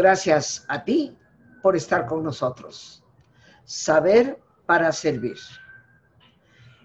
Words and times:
Gracias 0.00 0.64
a 0.66 0.82
ti 0.82 1.14
por 1.60 1.76
estar 1.76 2.06
con 2.06 2.24
nosotros. 2.24 3.04
Saber 3.64 4.40
para 4.64 4.92
servir. 4.92 5.36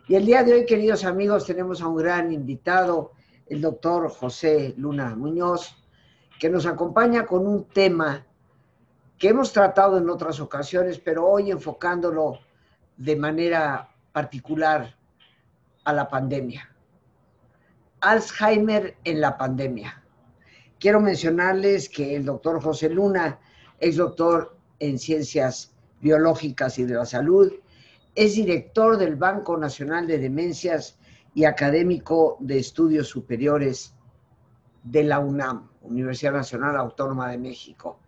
Y 0.10 0.16
el 0.16 0.26
día 0.26 0.44
de 0.44 0.54
hoy, 0.54 0.66
queridos 0.66 1.06
amigos, 1.06 1.46
tenemos 1.46 1.82
a 1.82 1.88
un 1.88 1.96
gran 1.96 2.34
invitado, 2.34 3.14
el 3.48 3.62
doctor 3.62 4.10
José 4.10 4.74
Luna 4.76 5.16
Muñoz, 5.16 5.82
que 6.42 6.50
nos 6.50 6.66
acompaña 6.66 7.26
con 7.26 7.48
un 7.48 7.64
tema 7.70 8.26
que 9.18 9.30
hemos 9.30 9.54
tratado 9.54 9.98
en 9.98 10.10
otras 10.10 10.42
ocasiones, 10.42 11.00
pero 11.00 11.26
hoy 11.26 11.52
enfocándolo 11.52 12.40
de 12.98 13.16
manera 13.16 13.96
particular 14.12 14.94
a 15.86 15.94
la 15.94 16.10
pandemia. 16.10 16.70
Alzheimer 18.02 18.98
en 19.06 19.22
la 19.22 19.38
pandemia. 19.38 20.05
Quiero 20.86 21.02
mencionarles 21.02 21.90
que 21.90 22.16
el 22.16 22.26
doctor 22.26 22.62
José 22.62 22.90
Luna 22.90 23.40
es 23.80 23.96
doctor 23.96 24.56
en 24.78 25.00
ciencias 25.00 25.74
biológicas 26.00 26.78
y 26.78 26.84
de 26.84 26.94
la 26.94 27.08
salud, 27.08 27.52
es 28.14 28.36
director 28.36 28.96
del 28.96 29.16
Banco 29.16 29.58
Nacional 29.58 30.06
de 30.06 30.20
Demencias 30.20 31.00
y 31.34 31.46
académico 31.46 32.38
de 32.40 32.60
estudios 32.60 33.08
superiores 33.08 33.96
de 34.84 35.06
la 35.06 35.18
UNAM, 35.18 35.72
Universidad 35.82 36.34
Nacional 36.34 36.78
Autónoma 36.78 37.32
de 37.32 37.40
México. 37.40 38.00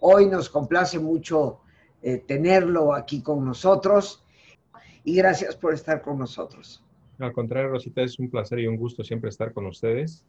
Hoy 0.00 0.24
nos 0.24 0.48
complace 0.48 0.98
mucho 0.98 1.60
eh, 2.00 2.24
tenerlo 2.26 2.94
aquí 2.94 3.20
con 3.20 3.44
nosotros 3.44 4.24
y 5.04 5.16
gracias 5.16 5.54
por 5.54 5.74
estar 5.74 6.00
con 6.00 6.18
nosotros. 6.18 6.82
Al 7.18 7.34
contrario, 7.34 7.72
Rosita, 7.72 8.00
es 8.00 8.18
un 8.18 8.30
placer 8.30 8.60
y 8.60 8.68
un 8.68 8.78
gusto 8.78 9.04
siempre 9.04 9.28
estar 9.28 9.52
con 9.52 9.66
ustedes 9.66 10.24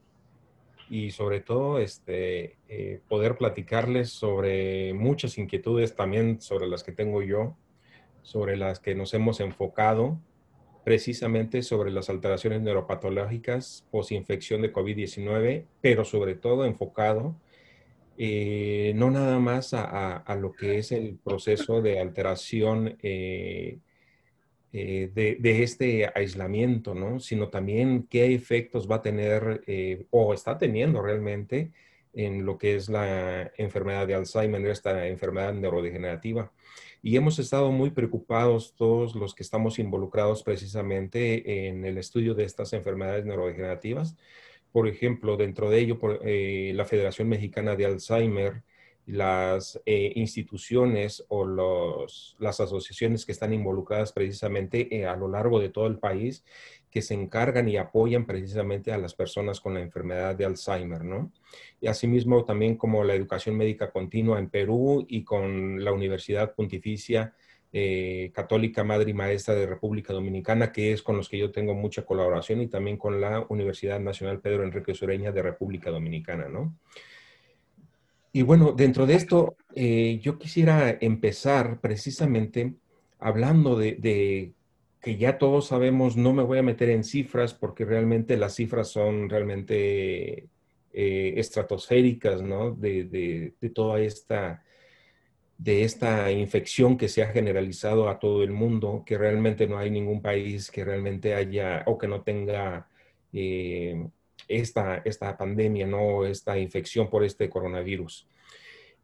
y 0.90 1.12
sobre 1.12 1.42
todo 1.42 1.80
este, 1.80 2.58
eh, 2.68 3.02
poder 3.08 3.38
platicarles 3.38 4.10
sobre 4.10 4.94
muchas 4.94 5.38
inquietudes 5.38 5.96
también 5.96 6.42
sobre 6.42 6.68
las 6.68 6.84
que 6.84 6.92
tengo 6.92 7.22
yo, 7.22 7.56
sobre 8.22 8.58
las 8.58 8.80
que 8.80 8.96
nos 8.96 9.14
hemos 9.14 9.40
enfocado 9.40 10.20
precisamente 10.84 11.64
sobre 11.64 11.92
las 11.92 12.10
alteraciones 12.10 12.62
neuropatológicas 12.62 13.86
post-infección 13.92 14.62
de 14.62 14.72
COVID-19, 14.72 15.66
pero 15.82 16.06
sobre 16.06 16.36
todo 16.36 16.64
enfocado 16.64 17.36
eh, 18.18 18.94
no 18.96 19.12
nada 19.12 19.38
más 19.38 19.74
a, 19.74 20.38
lo 20.40 20.52
que 20.52 20.80
es 20.80 20.92
el 20.92 21.20
proceso 21.24 21.82
de 21.82 22.00
alteración 22.00 22.98
eh, 23.04 23.80
eh, 24.80 25.38
de, 25.40 25.64
este 25.64 26.10
aislamiento, 26.14 26.94
¿no? 26.94 27.20
Sino 27.20 27.50
también 27.50 28.08
qué 28.10 28.34
efectos 28.34 28.90
va 28.90 28.98
a 28.98 29.02
tener 29.02 29.64
o 30.12 30.34
está 30.34 30.58
teniendo 30.58 31.02
realmente 31.02 31.72
en 32.14 32.46
lo 32.46 32.58
que 32.58 32.76
es 32.76 32.90
la 32.90 33.52
enfermedad 33.58 34.08
de 34.08 34.16
Alzheimer, 34.16 34.66
esta 34.68 35.08
enfermedad 35.08 35.54
neurodegenerativa. 35.54 36.52
Y 37.04 37.16
hemos 37.16 37.40
estado 37.40 37.72
muy 37.72 37.92
preocupados 37.92 38.74
todos 38.76 39.16
los 39.16 39.36
que 39.36 39.44
estamos 39.44 39.80
involucrados 39.80 40.44
precisamente 40.44 41.68
en 41.68 41.86
el 41.86 41.98
estudio 41.98 42.34
de 42.34 42.44
estas 42.44 42.74
enfermedades 42.74 43.26
neurodegenerativas, 43.26 44.16
por 44.72 44.88
ejemplo, 44.88 45.38
dentro 45.38 45.70
de 45.70 45.80
ello, 45.80 45.98
eh, 46.24 46.72
la 46.76 46.86
Federación 46.86 47.30
Mexicana 47.30 47.76
de 47.76 47.86
Alzheimer, 47.86 48.62
las 49.08 49.82
eh, 49.86 50.12
instituciones 50.16 51.24
o 51.30 51.46
los, 51.46 52.36
las 52.40 52.60
asociaciones 52.60 53.26
que 53.26 53.32
están 53.32 53.54
involucradas 53.54 54.12
precisamente 54.12 54.94
eh, 54.96 55.06
a 55.06 55.16
lo 55.16 55.30
largo 55.30 55.62
de 55.62 55.70
todo 55.70 55.88
el 55.88 55.98
país, 55.98 56.44
que 56.92 57.02
se 57.02 57.14
encargan 57.14 57.70
y 57.70 57.78
apoyan 57.78 58.26
precisamente 58.26 58.92
a 58.92 58.98
las 58.98 59.14
personas 59.14 59.62
con 59.62 59.74
la 59.74 59.82
enfermedad 59.82 60.36
de 60.36 60.46
Alzheimer, 60.46 61.06
¿no? 61.06 61.32
Y 61.80 61.88
asimismo 61.88 62.44
también 62.44 62.76
como 62.76 63.04
la 63.04 63.14
educación 63.14 63.56
médica 63.56 63.92
continua 63.92 64.40
en 64.40 64.50
Perú 64.50 65.06
y 65.08 65.24
con 65.24 65.84
la 65.84 65.94
Universidad 65.94 66.54
Pontificia 66.54 67.34
eh, 67.72 68.32
católica 68.34 68.84
Madre 68.84 69.12
y 69.12 69.14
Maestra 69.14 69.54
de 69.56 69.68
República 69.68 70.12
Dominicana, 70.12 70.72
que 70.72 70.92
es 70.92 71.02
con 71.02 71.16
los 71.16 71.30
que 71.30 71.38
yo 71.38 71.52
tengo 71.52 71.74
mucha 71.74 72.06
colaboración, 72.06 72.62
y 72.62 72.68
también 72.68 72.98
con 72.98 73.22
la 73.22 73.46
Universidad 73.50 74.00
Nacional 74.00 74.42
Pedro 74.42 74.64
Enrique 74.64 74.94
Sureña 74.94 75.32
de 75.32 75.44
República 75.44 75.92
Dominicana, 75.92 76.50
¿no? 76.50 76.78
Y 78.38 78.44
bueno, 78.44 78.72
dentro 78.72 79.08
de 79.08 79.16
esto, 79.16 79.58
eh, 79.74 80.20
yo 80.22 80.38
quisiera 80.38 80.96
empezar 81.02 81.82
precisamente 81.82 82.76
hablando 83.18 83.76
de, 83.76 84.54
que 85.02 85.18
ya 85.18 85.40
todos 85.40 85.66
sabemos, 85.66 86.18
no 86.18 86.34
me 86.34 86.44
voy 86.44 86.60
a 86.60 86.62
meter 86.62 86.92
en 86.92 87.04
cifras 87.04 87.56
porque 87.56 87.84
realmente 87.84 88.38
las 88.38 88.54
cifras 88.54 88.90
son 88.90 89.28
realmente 89.28 90.50
eh, 90.94 91.34
estratosféricas, 91.38 92.44
¿no? 92.44 92.76
de 92.76 93.56
toda 93.74 94.02
esta 94.02 94.64
de 95.58 95.84
esta 95.84 96.32
infección 96.32 96.96
que 96.96 97.10
se 97.10 97.24
ha 97.24 97.30
generalizado 97.30 98.08
a 98.08 98.20
todo 98.20 98.44
el 98.44 98.52
mundo, 98.52 99.02
que 99.04 99.18
realmente 99.18 99.66
no 99.66 99.80
hay 99.80 99.90
ningún 99.90 100.22
país 100.22 100.70
que 100.70 100.86
realmente 100.86 101.34
haya 101.34 101.82
o 101.88 101.98
que 101.98 102.08
no 102.08 102.22
tenga 102.22 102.88
eh, 103.34 104.08
esta, 104.48 104.98
esta 105.06 105.38
pandemia, 105.38 105.88
¿no? 105.88 106.26
esta 106.26 106.58
infección 106.58 107.10
por 107.10 107.24
este 107.24 107.50
coronavirus. 107.50 108.28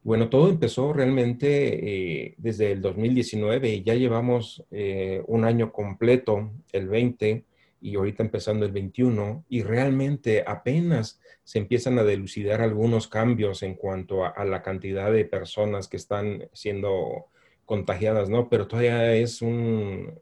Bueno, 0.04 0.30
todo 0.30 0.50
empezó 0.50 0.92
realmente 0.92 2.26
eh, 2.26 2.36
desde 2.38 2.74
el 2.74 2.82
2019 2.82 3.70
y 3.70 3.84
ya 3.84 3.96
llevamos 3.96 4.64
eh, 4.70 5.24
un 5.28 5.46
año 5.46 5.72
completo, 5.72 6.52
el 6.74 6.90
20, 6.90 7.46
y 7.80 7.96
ahorita 7.96 8.24
empezando 8.24 8.66
el 8.66 8.74
21, 8.74 9.46
y 9.48 9.64
realmente 9.64 10.44
apenas 10.46 11.22
se 11.44 11.60
empiezan 11.60 12.00
a 12.00 12.04
delucidar 12.04 12.62
algunos 12.62 13.08
cambios 13.08 13.64
en 13.64 13.76
cuanto 13.76 14.26
a, 14.26 14.44
la 14.46 14.62
cantidad 14.62 15.12
de 15.12 15.26
personas 15.26 15.88
que 15.88 15.98
están 15.98 16.50
siendo 16.54 17.28
contagiadas, 17.66 18.30
¿no? 18.30 18.50
Pero 18.50 18.68
todavía 18.68 19.14
es 19.16 19.42
un, 19.42 20.20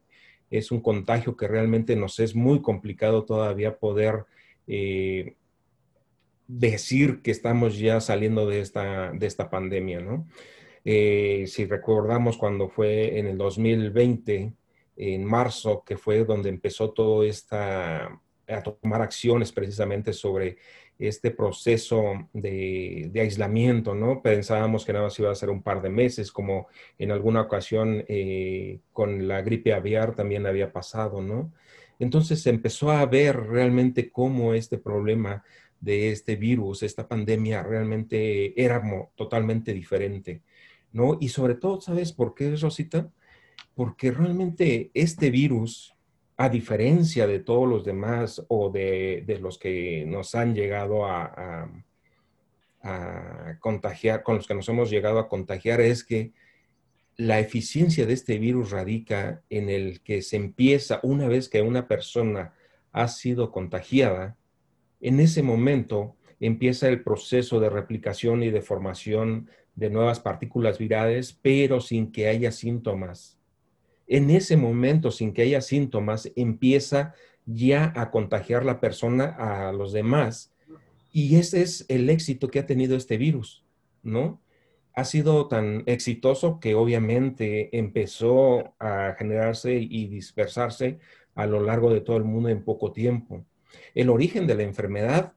es 0.51 0.71
un 0.71 0.81
contagio 0.81 1.35
que 1.35 1.47
realmente 1.47 1.95
nos 1.95 2.19
es 2.19 2.35
muy 2.35 2.61
complicado 2.61 3.25
todavía 3.25 3.77
poder 3.77 4.25
eh, 4.67 5.35
decir 6.47 7.21
que 7.21 7.31
estamos 7.31 7.77
ya 7.77 8.01
saliendo 8.01 8.47
de 8.47 8.59
esta, 8.61 9.11
de 9.11 9.25
esta 9.25 9.49
pandemia, 9.49 10.01
¿no? 10.01 10.27
Eh, 10.83 11.45
si 11.47 11.65
recordamos 11.65 12.37
cuando 12.37 12.67
fue 12.67 13.19
en 13.19 13.27
el 13.27 13.37
2020, 13.37 14.53
en 14.97 15.25
marzo, 15.25 15.83
que 15.85 15.97
fue 15.97 16.25
donde 16.25 16.49
empezó 16.49 16.91
todo 16.91 17.23
esta, 17.23 18.19
a 18.47 18.63
tomar 18.63 19.01
acciones 19.01 19.51
precisamente 19.51 20.13
sobre 20.13 20.57
este 20.99 21.31
proceso 21.31 22.29
de, 22.33 23.11
aislamiento, 23.15 23.95
¿no? 23.95 24.21
Pensábamos 24.21 24.85
que 24.85 24.93
nada 24.93 25.05
más 25.05 25.17
iba 25.19 25.31
a 25.31 25.35
ser 25.35 25.49
un 25.49 25.63
par 25.63 25.81
de 25.81 25.89
meses, 25.89 26.31
como 26.31 26.67
en 26.99 27.11
alguna 27.11 27.41
ocasión 27.41 28.05
eh, 28.07 28.79
con 28.93 29.27
la 29.27 29.41
gripe 29.41 29.73
aviar 29.73 30.13
también 30.13 30.45
había 30.45 30.71
pasado, 30.71 31.21
¿no? 31.21 31.51
Entonces 32.01 32.41
se 32.41 32.49
empezó 32.49 32.91
a 32.91 33.05
ver 33.05 33.37
realmente 33.37 34.11
cómo 34.11 34.53
este 34.53 34.77
problema 34.77 35.43
de 35.79 36.11
este 36.11 36.35
virus, 36.35 36.83
esta 36.83 37.07
pandemia, 37.07 37.63
realmente 37.63 38.61
era 38.61 38.81
totalmente 39.15 39.73
diferente, 39.73 40.41
¿no? 40.91 41.17
Y 41.19 41.29
sobre 41.29 41.55
todo, 41.55 41.79
¿sabes 41.81 42.11
por 42.11 42.35
qué, 42.35 42.55
Rosita? 42.55 43.09
porque 43.75 44.11
realmente 44.11 44.91
este 44.93 45.29
virus, 45.29 45.95
a 46.37 46.49
diferencia 46.49 47.27
de 47.27 47.39
todos 47.39 47.67
los 47.67 47.85
demás 47.85 48.43
o 48.47 48.69
de, 48.69 49.25
los 49.41 49.57
que 49.57 50.05
nos 50.05 50.35
han 50.35 50.53
llegado 50.53 51.05
a, 51.05 51.69
contagiar, 53.59 54.23
con 54.23 54.37
los 54.37 54.47
que 54.47 54.55
nos 54.55 54.67
hemos 54.67 54.89
llegado 54.89 55.19
a 55.19 55.29
contagiar, 55.29 55.81
es 55.81 56.03
que 56.03 56.31
la 57.25 57.39
eficiencia 57.39 58.05
de 58.05 58.13
este 58.13 58.37
virus 58.37 58.71
radica 58.71 59.43
en 59.49 59.69
el 59.69 60.01
que 60.01 60.21
se 60.21 60.37
empieza, 60.37 60.99
una 61.03 61.27
vez 61.27 61.49
que 61.49 61.61
una 61.61 61.87
persona 61.87 62.53
ha 62.91 63.07
sido 63.07 63.51
contagiada, 63.51 64.37
en 64.99 65.19
ese 65.19 65.43
momento 65.43 66.15
empieza 66.39 66.87
el 66.89 67.03
proceso 67.03 67.59
de 67.59 67.69
replicación 67.69 68.43
y 68.43 68.49
de 68.49 68.61
formación 68.61 69.49
de 69.75 69.89
nuevas 69.89 70.19
partículas 70.19 70.77
virales, 70.77 71.37
pero 71.41 71.81
sin 71.81 72.11
que 72.11 72.27
haya 72.27 72.51
síntomas 72.51 73.37
en 74.11 74.29
ese 74.29 74.57
momento, 74.57 75.09
sin 75.09 75.31
que 75.31 75.43
haya 75.43 75.61
síntomas, 75.61 76.29
empieza 76.35 77.15
ya 77.45 77.93
a 77.95 78.11
contagiar 78.11 78.65
la 78.65 78.81
persona 78.81 79.23
a 79.39 79.71
los 79.71 79.93
demás. 79.93 80.51
Y 81.13 81.37
ese 81.37 81.61
es 81.61 81.85
el 81.87 82.09
éxito 82.09 82.49
que 82.49 82.59
ha 82.59 82.65
tenido 82.65 82.97
este 82.97 83.17
virus, 83.17 83.63
¿no? 84.03 84.41
Ha 84.93 85.05
sido 85.05 85.47
tan 85.47 85.83
exitoso 85.85 86.59
que 86.59 86.75
obviamente 86.75 87.75
empezó 87.77 88.73
a 88.79 89.15
generarse 89.17 89.75
y 89.75 90.07
dispersarse 90.07 90.99
a 91.35 91.45
lo 91.45 91.61
largo 91.61 91.93
de 91.93 92.01
todo 92.01 92.17
el 92.17 92.23
mundo 92.23 92.49
en 92.49 92.63
poco 92.63 92.91
tiempo. 92.91 93.45
El 93.95 94.09
origen 94.09 94.47
de 94.47 94.55
la 94.55 94.63
enfermedad 94.63 95.33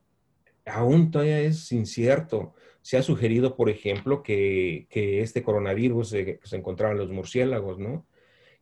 aún 0.67 1.11
todavía 1.11 1.41
es 1.41 1.71
incierto. 1.73 2.55
Se 2.83 2.97
ha 2.97 3.03
sugerido, 3.03 3.57
por 3.57 3.71
ejemplo, 3.71 4.23
que, 4.23 4.87
este 4.91 5.43
coronavirus 5.43 6.09
se, 6.09 6.41
se 6.43 6.57
encontraba 6.57 6.93
en 6.93 6.99
los 6.99 7.11
murciélagos, 7.11 7.79
¿no? 7.79 8.07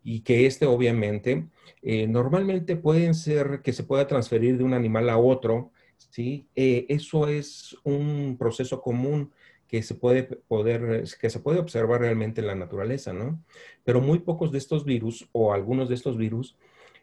y 0.04 0.20
que 0.20 0.46
este 0.46 0.66
obviamente 0.66 1.46
eh, 1.82 2.06
normalmente 2.06 2.76
pueden 2.76 3.14
ser 3.14 3.60
que 3.62 3.72
se 3.72 3.84
pueda 3.84 4.06
transferir 4.06 4.58
de 4.58 4.64
un 4.64 4.74
animal 4.74 5.08
a 5.10 5.18
otro, 5.18 5.70
¿sí? 6.10 6.48
Eh, 6.56 6.86
eso 6.88 7.28
es 7.28 7.76
un 7.84 8.36
proceso 8.38 8.80
común 8.82 9.32
que 9.72 9.82
se 9.82 9.94
puede 9.94 10.24
poder, 10.24 11.04
que 11.18 11.30
se 11.30 11.40
puede 11.40 11.58
observar 11.58 12.02
realmente 12.02 12.42
en 12.42 12.46
la 12.46 12.54
naturaleza, 12.54 13.14
¿no? 13.14 13.42
Pero 13.84 14.02
muy 14.02 14.18
pocos 14.18 14.52
de 14.52 14.58
estos 14.58 14.84
virus 14.84 15.26
o 15.32 15.54
algunos 15.54 15.88
de 15.88 15.94
estos 15.94 16.18
virus 16.18 16.58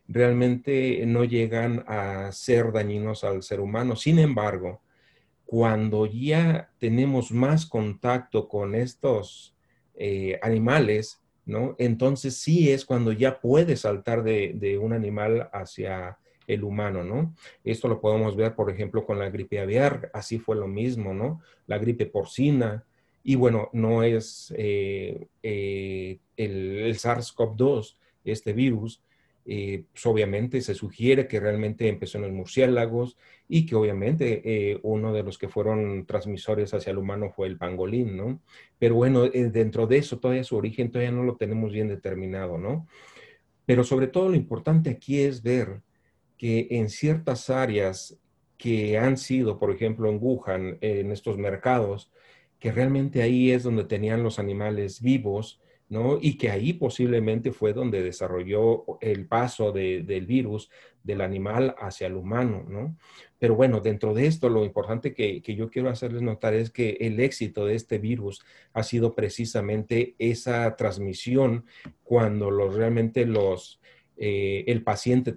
realmente 0.08 1.04
no 1.08 1.24
llegan 1.24 1.84
a 1.88 2.32
ser 2.32 2.72
dañinos 2.72 3.24
al 3.24 3.42
ser 3.42 3.60
humano. 3.60 3.96
Sin 3.96 4.20
embargo, 4.20 4.82
cuando 5.48 6.06
ya 6.06 6.70
tenemos 6.78 7.32
más 7.32 7.66
contacto 7.66 8.48
con 8.48 8.76
estos 8.76 9.56
eh, 9.96 10.38
animales, 10.44 11.24
¿no? 11.48 11.76
Entonces 11.80 12.38
sí 12.38 12.70
es 12.70 12.86
cuando 12.86 13.14
ya 13.14 13.40
puede 13.40 13.78
saltar 13.78 14.22
de, 14.22 14.78
un 14.80 14.94
animal 14.94 15.50
hacia 15.54 16.20
el 16.50 16.64
humano, 16.64 17.04
¿no? 17.04 17.34
Esto 17.64 17.88
lo 17.88 18.02
podemos 18.02 18.36
ver, 18.36 18.56
por 18.56 18.70
ejemplo, 18.72 19.06
con 19.06 19.20
la 19.20 19.30
gripe 19.30 19.60
aviar, 19.60 20.10
así 20.14 20.40
fue 20.40 20.56
lo 20.56 20.68
mismo, 20.68 21.14
¿no? 21.14 21.42
La 21.68 21.78
gripe 21.78 22.08
porcina, 22.08 22.86
y 23.24 23.36
bueno, 23.36 23.70
no 23.74 24.04
es 24.04 24.54
eh, 24.58 25.28
eh, 25.44 26.20
el 26.36 26.96
SARS-CoV-2, 26.96 27.96
este 28.24 28.54
virus, 28.54 29.04
eh, 29.46 29.84
pues 29.92 30.06
obviamente 30.06 30.62
se 30.62 30.74
sugiere 30.74 31.28
que 31.28 31.40
realmente 31.40 31.88
empezó 31.88 32.18
en 32.18 32.24
los 32.24 32.32
murciélagos 32.32 33.18
y 33.48 33.66
que 33.66 33.76
obviamente 33.76 34.80
uno 34.84 35.12
de 35.14 35.24
los 35.24 35.38
que 35.38 35.50
fueron 35.50 36.06
transmisores 36.06 36.74
hacia 36.74 36.92
el 36.92 37.00
humano 37.00 37.32
fue 37.32 37.48
el 37.48 37.58
pangolín, 37.58 38.16
¿no? 38.16 38.42
Pero 38.78 38.96
bueno, 38.96 39.28
dentro 39.28 39.88
de 39.88 39.98
eso 39.98 40.20
todavía 40.20 40.44
su 40.44 40.56
origen 40.56 40.92
todavía 40.92 41.12
no 41.12 41.24
lo 41.24 41.36
tenemos 41.36 41.72
bien 41.72 41.88
determinado, 41.88 42.58
¿no? 42.58 42.88
Pero 43.66 43.84
sobre 43.84 44.08
todo 44.08 44.30
lo 44.30 44.36
importante 44.36 44.90
aquí 44.90 45.20
es 45.20 45.42
ver 45.44 45.82
que 46.40 46.68
en 46.72 46.88
ciertas 46.90 47.50
áreas 47.50 48.18
que 48.58 48.98
han 48.98 49.18
sido, 49.18 49.60
por 49.60 49.72
ejemplo, 49.72 50.10
en 50.10 50.20
Wuhan, 50.22 50.78
en 50.80 51.12
estos 51.12 51.38
mercados, 51.38 52.12
que 52.60 52.72
realmente 52.72 53.22
ahí 53.22 53.52
es 53.52 53.64
donde 53.64 53.84
tenían 53.84 54.24
los 54.24 54.40
animales 54.40 55.02
vivos, 55.02 55.62
¿no? 55.90 56.18
Y 56.22 56.38
que 56.38 56.50
ahí 56.50 56.72
posiblemente 56.72 57.52
fue 57.52 57.74
donde 57.74 58.02
desarrolló 58.02 58.86
el 59.02 59.28
paso 59.28 59.74
del 59.74 60.26
virus 60.26 60.70
del 61.04 61.20
animal 61.20 61.76
hacia 61.78 62.08
el 62.08 62.16
humano, 62.16 62.64
¿no? 62.68 62.96
Pero 63.38 63.56
bueno, 63.56 63.82
dentro 63.82 64.14
de 64.14 64.28
esto, 64.28 64.48
lo 64.48 64.64
importante 64.64 65.14
que, 65.14 65.42
yo 65.42 65.70
quiero 65.70 65.90
hacerles 65.90 66.22
notar 66.22 66.54
es 66.54 66.70
que 66.70 66.98
el 67.02 67.20
éxito 67.20 67.66
de 67.66 67.76
este 67.76 67.98
virus 67.98 68.42
ha 68.74 68.84
sido 68.84 69.14
precisamente 69.14 70.16
esa 70.20 70.74
transmisión 70.78 71.66
cuando 72.04 72.50
los, 72.50 72.76
realmente 72.76 73.26
los, 73.26 73.82
eh, 74.20 74.66
el 74.68 74.84
paciente 74.84 75.34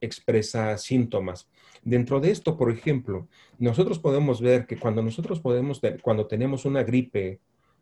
expresa 0.00 0.76
síntomas. 0.78 1.48
Dentro 1.82 2.20
de 2.20 2.30
esto, 2.30 2.56
por 2.56 2.70
ejemplo, 2.70 3.28
nosotros 3.58 3.98
podemos 3.98 4.40
ver 4.40 4.66
que 4.66 4.76
cuando 4.76 5.02
nosotros 5.02 5.40
podemos, 5.40 5.80
cuando 6.02 6.26
tenemos 6.26 6.64
una 6.64 6.82
gripe, 6.82 7.40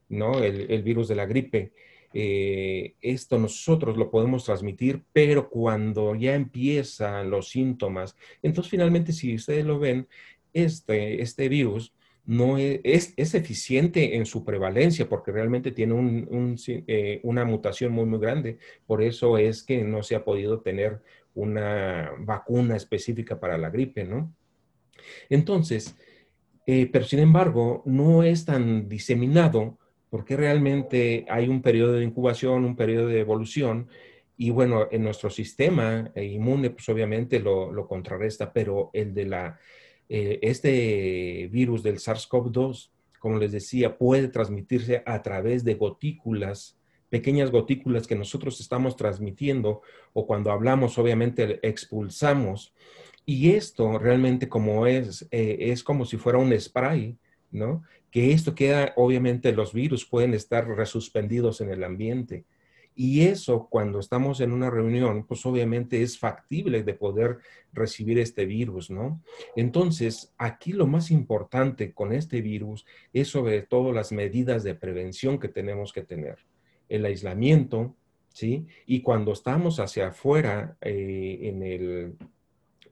¿no? 0.08 0.38
El, 0.38 0.70
el 0.70 0.82
virus 0.82 1.08
de 1.08 1.14
la 1.14 1.26
gripe, 1.26 1.72
eh, 2.16 2.94
esto 3.00 3.40
nosotros 3.40 3.96
lo 3.96 4.08
podemos 4.08 4.44
transmitir, 4.44 5.02
pero 5.12 5.50
cuando 5.50 6.14
ya 6.14 6.36
empiezan 6.36 7.28
los 7.28 7.48
síntomas, 7.48 8.14
entonces 8.40 8.70
finalmente 8.70 9.12
si 9.12 9.34
ustedes 9.34 9.64
lo 9.64 9.80
ven, 9.80 10.06
este, 10.52 11.20
este 11.20 11.48
virus 11.48 11.92
no 12.26 12.58
e, 12.58 12.80
es, 12.84 13.14
es, 13.16 13.34
eficiente 13.34 14.16
en 14.16 14.26
su 14.26 14.44
prevalencia 14.44 15.08
porque 15.08 15.32
realmente 15.32 15.72
tiene 15.72 16.26
eh, 16.86 17.20
una 17.22 17.44
mutación 17.44 17.92
muy, 17.92 18.06
muy 18.06 18.18
grande. 18.18 18.58
Por 18.86 19.02
eso 19.02 19.38
es 19.38 19.62
que 19.62 19.82
no 19.84 20.02
se 20.02 20.16
ha 20.16 20.24
podido 20.24 20.60
tener 20.60 21.00
una 21.34 22.12
vacuna 22.18 22.76
específica 22.76 23.38
para 23.38 23.58
la 23.58 23.70
gripe, 23.70 24.04
¿no? 24.04 24.32
Entonces, 25.28 25.96
eh, 26.66 26.88
pero 26.90 27.04
sin 27.04 27.18
embargo, 27.18 27.82
no 27.84 28.22
es 28.22 28.44
tan 28.44 28.88
diseminado 28.88 29.78
porque 30.08 30.36
realmente 30.36 31.26
hay 31.28 31.48
un 31.48 31.60
periodo 31.60 31.94
de 31.94 32.04
incubación, 32.04 32.64
un 32.64 32.76
periodo 32.76 33.08
de 33.08 33.20
evolución, 33.20 33.88
y 34.36 34.50
bueno, 34.50 34.88
en 34.90 35.02
nuestro 35.02 35.30
sistema 35.30 36.10
inmune, 36.16 36.70
pues 36.70 36.88
obviamente 36.88 37.38
lo, 37.38 37.86
contrarresta, 37.86 38.52
pero 38.52 38.90
el 38.92 39.14
de 39.14 39.26
la, 39.26 39.58
eh, 40.08 40.38
este 40.42 41.48
virus 41.52 41.82
del 41.82 41.98
SARS-CoV-2, 41.98 42.90
como 43.18 43.38
les 43.38 43.52
decía, 43.52 43.96
puede 43.96 44.28
transmitirse 44.28 45.02
a 45.06 45.22
través 45.22 45.64
de 45.64 45.74
gotículas, 45.74 46.78
pequeñas 47.08 47.50
gotículas 47.50 48.06
que 48.06 48.16
nosotros 48.16 48.60
estamos 48.60 48.96
transmitiendo, 48.96 49.82
o 50.12 50.26
cuando 50.26 50.50
hablamos, 50.50 50.98
obviamente 50.98 51.60
expulsamos. 51.66 52.74
Y 53.26 53.52
esto 53.52 53.98
realmente 53.98 54.48
como 54.48 54.86
es, 54.86 55.26
eh, 55.30 55.56
es 55.60 55.82
como 55.82 56.04
si 56.04 56.16
fuera 56.16 56.38
un 56.38 56.58
spray, 56.58 57.16
¿no? 57.50 57.82
que 58.14 58.30
esto 58.30 58.54
queda, 58.54 58.92
obviamente 58.94 59.50
los 59.50 59.72
virus 59.72 60.04
pueden 60.04 60.34
estar 60.34 60.68
resuspendidos 60.68 61.60
en 61.60 61.70
el 61.70 61.82
ambiente. 61.82 62.44
Y 62.94 63.22
eso 63.22 63.68
cuando 63.68 63.98
estamos 63.98 64.40
en 64.40 64.52
una 64.52 64.70
reunión, 64.70 65.26
pues 65.26 65.44
obviamente 65.46 66.02
es 66.02 66.18
factible 66.18 66.82
de 66.84 66.94
poder 66.94 67.38
recibir 67.72 68.18
este 68.18 68.46
virus, 68.46 68.90
¿no? 68.90 69.22
Entonces, 69.56 70.32
aquí 70.38 70.72
lo 70.72 70.86
más 70.86 71.10
importante 71.10 71.92
con 71.92 72.12
este 72.12 72.40
virus 72.40 72.86
es 73.12 73.28
sobre 73.28 73.62
todo 73.62 73.92
las 73.92 74.12
medidas 74.12 74.62
de 74.62 74.74
prevención 74.74 75.38
que 75.38 75.48
tenemos 75.48 75.92
que 75.92 76.02
tener. 76.02 76.38
El 76.88 77.04
aislamiento, 77.04 77.96
¿sí? 78.28 78.66
Y 78.86 79.00
cuando 79.00 79.32
estamos 79.32 79.80
hacia 79.80 80.08
afuera 80.08 80.76
eh, 80.80 81.40
en 81.42 81.62
el 81.62 82.16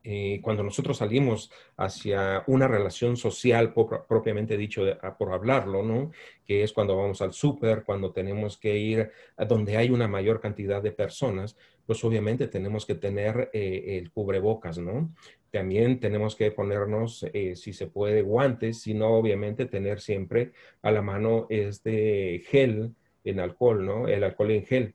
eh, 0.04 0.40
cuando 0.43 0.62
nosotros 0.64 0.99
salimos 0.99 1.52
hacia 1.76 2.43
una 2.49 2.66
relación 2.66 3.16
social 3.16 3.72
propiamente 3.72 4.56
dicho, 4.56 4.82
por 5.19 5.32
hablarlo, 5.32 5.82
¿no? 5.82 6.10
Que 6.44 6.64
es 6.64 6.72
cuando 6.72 6.96
vamos 6.96 7.22
al 7.22 7.32
súper, 7.32 7.84
cuando 7.84 8.12
tenemos 8.12 8.58
que 8.58 8.76
ir 8.76 9.10
a 9.37 9.44
donde 9.44 9.76
hay 9.76 9.90
una 9.90 10.08
mayor 10.08 10.40
cantidad 10.40 10.82
de 10.82 10.90
personas, 10.90 11.56
pues 11.87 12.02
obviamente 12.04 12.49
tenemos 12.49 12.84
que 12.84 12.96
tener 12.96 13.50
eh, 13.52 13.99
el 13.99 14.10
cubrebocas, 14.10 14.78
¿no? 14.78 15.14
También 15.50 16.00
tenemos 16.00 16.34
que 16.34 16.50
ponernos, 16.50 17.25
eh, 17.32 17.54
si 17.54 17.72
se 17.72 17.87
puede, 17.87 18.22
guantes, 18.22 18.81
sino 18.82 19.08
obviamente 19.08 19.66
tener 19.66 20.00
siempre 20.00 20.52
a 20.80 20.90
la 20.90 21.02
mano 21.02 21.47
este 21.50 22.42
gel 22.47 22.94
en 23.25 23.38
alcohol, 23.38 23.85
¿no? 23.85 24.09
El 24.09 24.25
alcohol 24.25 24.50
en 24.50 24.66
gel. 24.66 24.94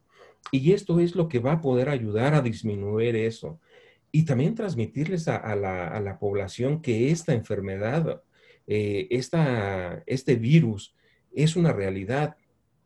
Y 0.51 0.73
esto 0.73 0.99
es 0.99 1.15
lo 1.15 1.27
que 1.27 1.39
va 1.39 1.53
a 1.53 1.61
poder 1.61 1.89
ayudar 1.89 2.33
a 2.33 2.41
disminuir 2.41 3.15
eso 3.15 3.59
y 4.11 4.23
también 4.23 4.55
transmitirles 4.55 5.27
a, 5.27 5.55
la, 5.55 6.17
población 6.19 6.81
que 6.81 7.11
esta 7.11 7.33
enfermedad, 7.33 8.23
eh, 8.65 9.07
este 9.09 10.35
virus 10.35 10.95
es 11.33 11.55
una 11.55 11.73
realidad, 11.73 12.37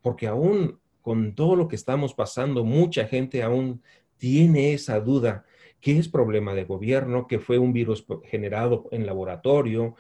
porque 0.02 0.28
aún 0.28 0.80
con 1.02 1.36
todo 1.36 1.56
lo 1.56 1.68
que 1.68 1.76
estamos 1.76 2.14
pasando, 2.14 2.64
mucha 2.64 3.08
gente 3.08 3.44
aún 3.44 3.82
tiene 4.18 4.74
esa 4.74 5.00
duda 5.00 5.46
que 5.80 5.98
es 5.98 6.08
problema 6.08 6.54
de 6.54 6.66
gobierno, 6.66 7.28
que 7.28 7.40
fue 7.40 7.58
un 7.58 7.74
virus 7.74 8.06
generado 8.26 8.88
en 8.92 9.06
laboratorio, 9.06 9.96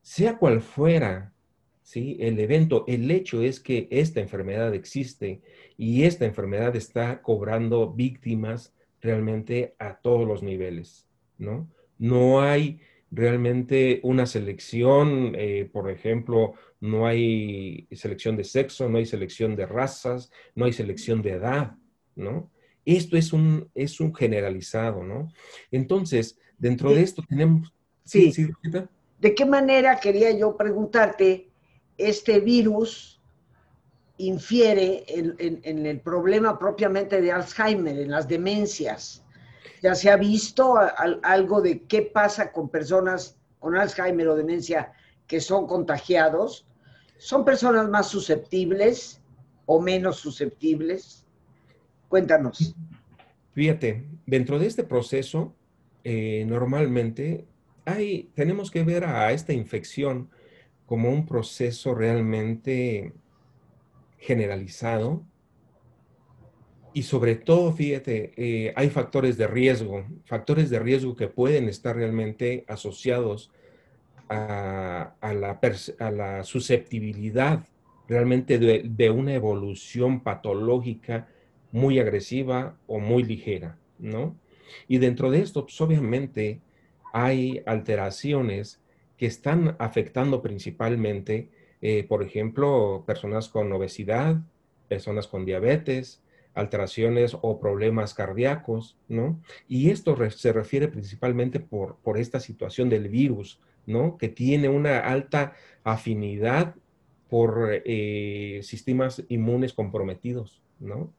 sea 0.00 0.36
cual 0.36 0.60
fuera 0.60 1.32
¿sí? 1.82 2.16
el 2.20 2.38
evento, 2.40 2.84
el 2.88 3.10
hecho 3.10 3.40
es 3.40 3.60
que 3.60 3.86
esta 3.90 4.20
enfermedad 4.20 4.74
existe 4.74 5.42
y 5.76 6.02
esta 6.02 6.24
enfermedad 6.24 6.74
está 6.74 7.22
cobrando 7.22 7.92
víctimas 7.92 8.74
realmente 9.02 9.74
a 9.78 9.98
todos 10.00 10.26
los 10.26 10.42
niveles, 10.42 11.06
¿no? 11.36 11.68
No 11.98 12.40
hay 12.40 12.80
realmente 13.10 14.00
una 14.04 14.24
selección, 14.24 15.34
eh, 15.36 15.68
por 15.70 15.90
ejemplo, 15.90 16.54
no 16.80 17.06
hay 17.06 17.86
selección 17.92 18.36
de 18.36 18.44
sexo, 18.44 18.88
no 18.88 18.98
hay 18.98 19.04
selección 19.04 19.54
de 19.54 19.66
razas, 19.66 20.30
no 20.54 20.64
hay 20.64 20.72
selección 20.72 21.20
de 21.20 21.32
edad, 21.32 21.76
¿no? 22.16 22.50
Esto 22.84 23.16
es 23.16 23.32
un, 23.32 23.68
es 23.74 24.00
un 24.00 24.14
generalizado, 24.14 25.04
¿no? 25.04 25.28
Entonces, 25.70 26.38
dentro 26.56 26.94
de 26.94 27.02
esto 27.02 27.22
tenemos... 27.28 27.72
Sí, 28.04 28.32
sí, 28.32 28.48
¿De 29.20 29.34
qué 29.34 29.44
manera 29.44 30.00
quería 30.00 30.36
yo 30.36 30.56
preguntarte 30.56 31.50
este 31.96 32.40
virus 32.40 33.11
infiere 34.18 35.04
en, 35.08 35.86
el 35.86 36.00
problema 36.00 36.58
propiamente 36.58 37.20
de 37.20 37.32
Alzheimer, 37.32 37.98
en 37.98 38.10
las 38.10 38.28
demencias. 38.28 39.24
Ya 39.82 39.94
se 39.94 40.10
ha 40.10 40.16
visto 40.16 40.74
algo 41.22 41.60
de 41.60 41.82
qué 41.82 42.02
pasa 42.02 42.52
con 42.52 42.68
personas 42.68 43.36
con 43.58 43.76
Alzheimer 43.76 44.28
o 44.28 44.36
demencia 44.36 44.92
que 45.26 45.40
son 45.40 45.66
contagiados. 45.66 46.66
¿Son 47.16 47.44
personas 47.44 47.88
más 47.88 48.08
susceptibles 48.08 49.20
o 49.66 49.80
menos 49.80 50.16
susceptibles? 50.16 51.24
Cuéntanos. 52.08 52.74
Fíjate, 53.54 54.04
dentro 54.26 54.58
de 54.58 54.66
este 54.66 54.84
proceso, 54.84 55.54
eh, 56.04 56.44
normalmente 56.46 57.46
hay, 57.84 58.30
tenemos 58.34 58.70
que 58.70 58.82
ver 58.82 59.04
a 59.04 59.32
esta 59.32 59.52
infección 59.52 60.28
como 60.86 61.10
un 61.10 61.26
proceso 61.26 61.94
realmente 61.94 63.12
generalizado. 64.22 65.24
Y 66.94 67.02
sobre 67.02 67.34
todo, 67.34 67.72
fíjate, 67.72 68.32
eh, 68.36 68.72
hay 68.76 68.88
factores 68.90 69.36
de 69.36 69.46
riesgo, 69.46 70.04
factores 70.24 70.70
de 70.70 70.78
riesgo 70.78 71.16
que 71.16 71.28
pueden 71.28 71.68
estar 71.68 71.96
realmente 71.96 72.64
asociados 72.68 73.50
a, 74.28 75.14
la, 75.20 76.44
susceptibilidad 76.44 77.66
realmente 78.08 78.58
de, 78.58 79.10
una 79.10 79.34
evolución 79.34 80.22
patológica 80.22 81.28
muy 81.70 81.98
agresiva 81.98 82.76
o 82.86 82.98
muy 82.98 83.24
ligera, 83.24 83.78
¿no? 83.98 84.36
Y 84.88 84.98
dentro 84.98 85.30
de 85.30 85.40
esto, 85.40 85.64
pues, 85.64 85.80
obviamente, 85.80 86.60
hay 87.12 87.62
alteraciones 87.66 88.80
que 89.16 89.26
están 89.26 89.76
afectando 89.78 90.42
principalmente, 90.42 91.48
eh, 91.82 92.04
por 92.04 92.22
ejemplo, 92.22 93.04
personas 93.06 93.48
con 93.48 93.72
obesidad, 93.72 94.36
personas 94.88 95.26
con 95.26 95.44
diabetes, 95.44 96.22
alteraciones 96.54 97.36
o 97.40 97.58
problemas 97.58 98.14
cardíacos, 98.14 98.96
¿no? 99.08 99.40
Y 99.68 99.90
esto 99.90 100.16
se 100.30 100.52
refiere 100.52 100.88
principalmente 100.88 101.60
por, 101.60 101.96
por 101.96 102.18
esta 102.18 102.40
situación 102.40 102.88
del 102.88 103.08
virus, 103.08 103.60
¿no? 103.86 104.16
Que 104.16 104.28
tiene 104.28 104.68
una 104.68 105.00
alta 105.00 105.54
afinidad 105.82 106.74
por 107.28 107.82
eh, 107.84 108.60
sistemas 108.62 109.24
inmunes 109.28 109.72
comprometidos, 109.72 110.62
¿no? 110.78 111.12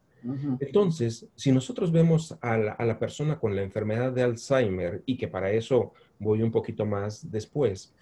Entonces, 0.60 1.26
si 1.34 1.52
nosotros 1.52 1.92
vemos 1.92 2.38
a 2.40 2.56
la, 2.56 2.98
persona 2.98 3.38
con 3.38 3.54
la 3.54 3.62
enfermedad 3.62 4.10
de 4.12 4.22
Alzheimer, 4.22 5.02
y 5.04 5.18
que 5.18 5.28
para 5.28 5.50
eso 5.50 5.92
voy 6.18 6.40
un 6.42 6.50
poquito 6.50 6.86
más 6.86 7.30
después, 7.30 7.92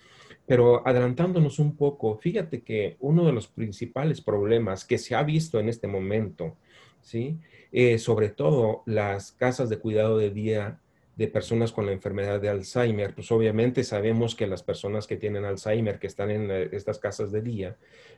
pero 0.47 0.87
adelantándonos 0.87 1.59
un 1.59 1.77
poco, 1.77 2.17
fíjate 2.19 2.63
que 2.63 2.97
uno 3.01 3.25
de 3.25 3.33
los 3.33 3.49
principales 3.49 4.21
problemas 4.21 4.85
que 4.85 4.99
se 4.99 5.15
ha 5.15 5.23
visto 5.23 5.61
en 5.61 5.69
este 5.69 5.87
momento, 5.87 6.57
¿sí? 7.01 7.39
Eh, 7.71 7.99
sobre 7.99 8.29
todo 8.29 8.83
las 8.87 9.33
casas 9.33 9.69
de 9.69 9.79
cuidado 9.79 10.19
de 10.19 10.31
día 10.31 10.81
de 11.17 11.29
personas 11.29 11.73
con 11.73 11.87
la 11.87 11.93
enfermedad 11.93 12.41
de 12.41 12.49
Alzheimer, 12.49 13.15
pues 13.15 13.31
obviamente 13.31 13.85
sabemos 13.85 14.35
que 14.35 14.47
las 14.47 14.63
personas 14.63 15.07
que 15.07 15.17
tienen 15.17 15.45
Alzheimer, 15.45 15.99
que 15.99 16.07
están 16.07 16.31
en 16.31 16.51
estas 16.51 16.99
casas 16.99 17.31
de 17.33 17.43
día, 17.43 17.77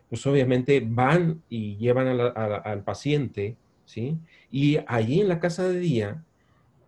pues 0.09 0.27
obviamente 0.27 0.83
van 0.87 1.43
y 1.49 1.77
llevan 1.77 2.09
al 2.09 2.85
paciente, 2.85 3.57
¿sí? 3.85 4.17
Y 4.51 4.79
allí 4.87 5.21
en 5.21 5.29
la 5.29 5.41
casa 5.41 5.69
de 5.69 5.79
día, 5.79 6.25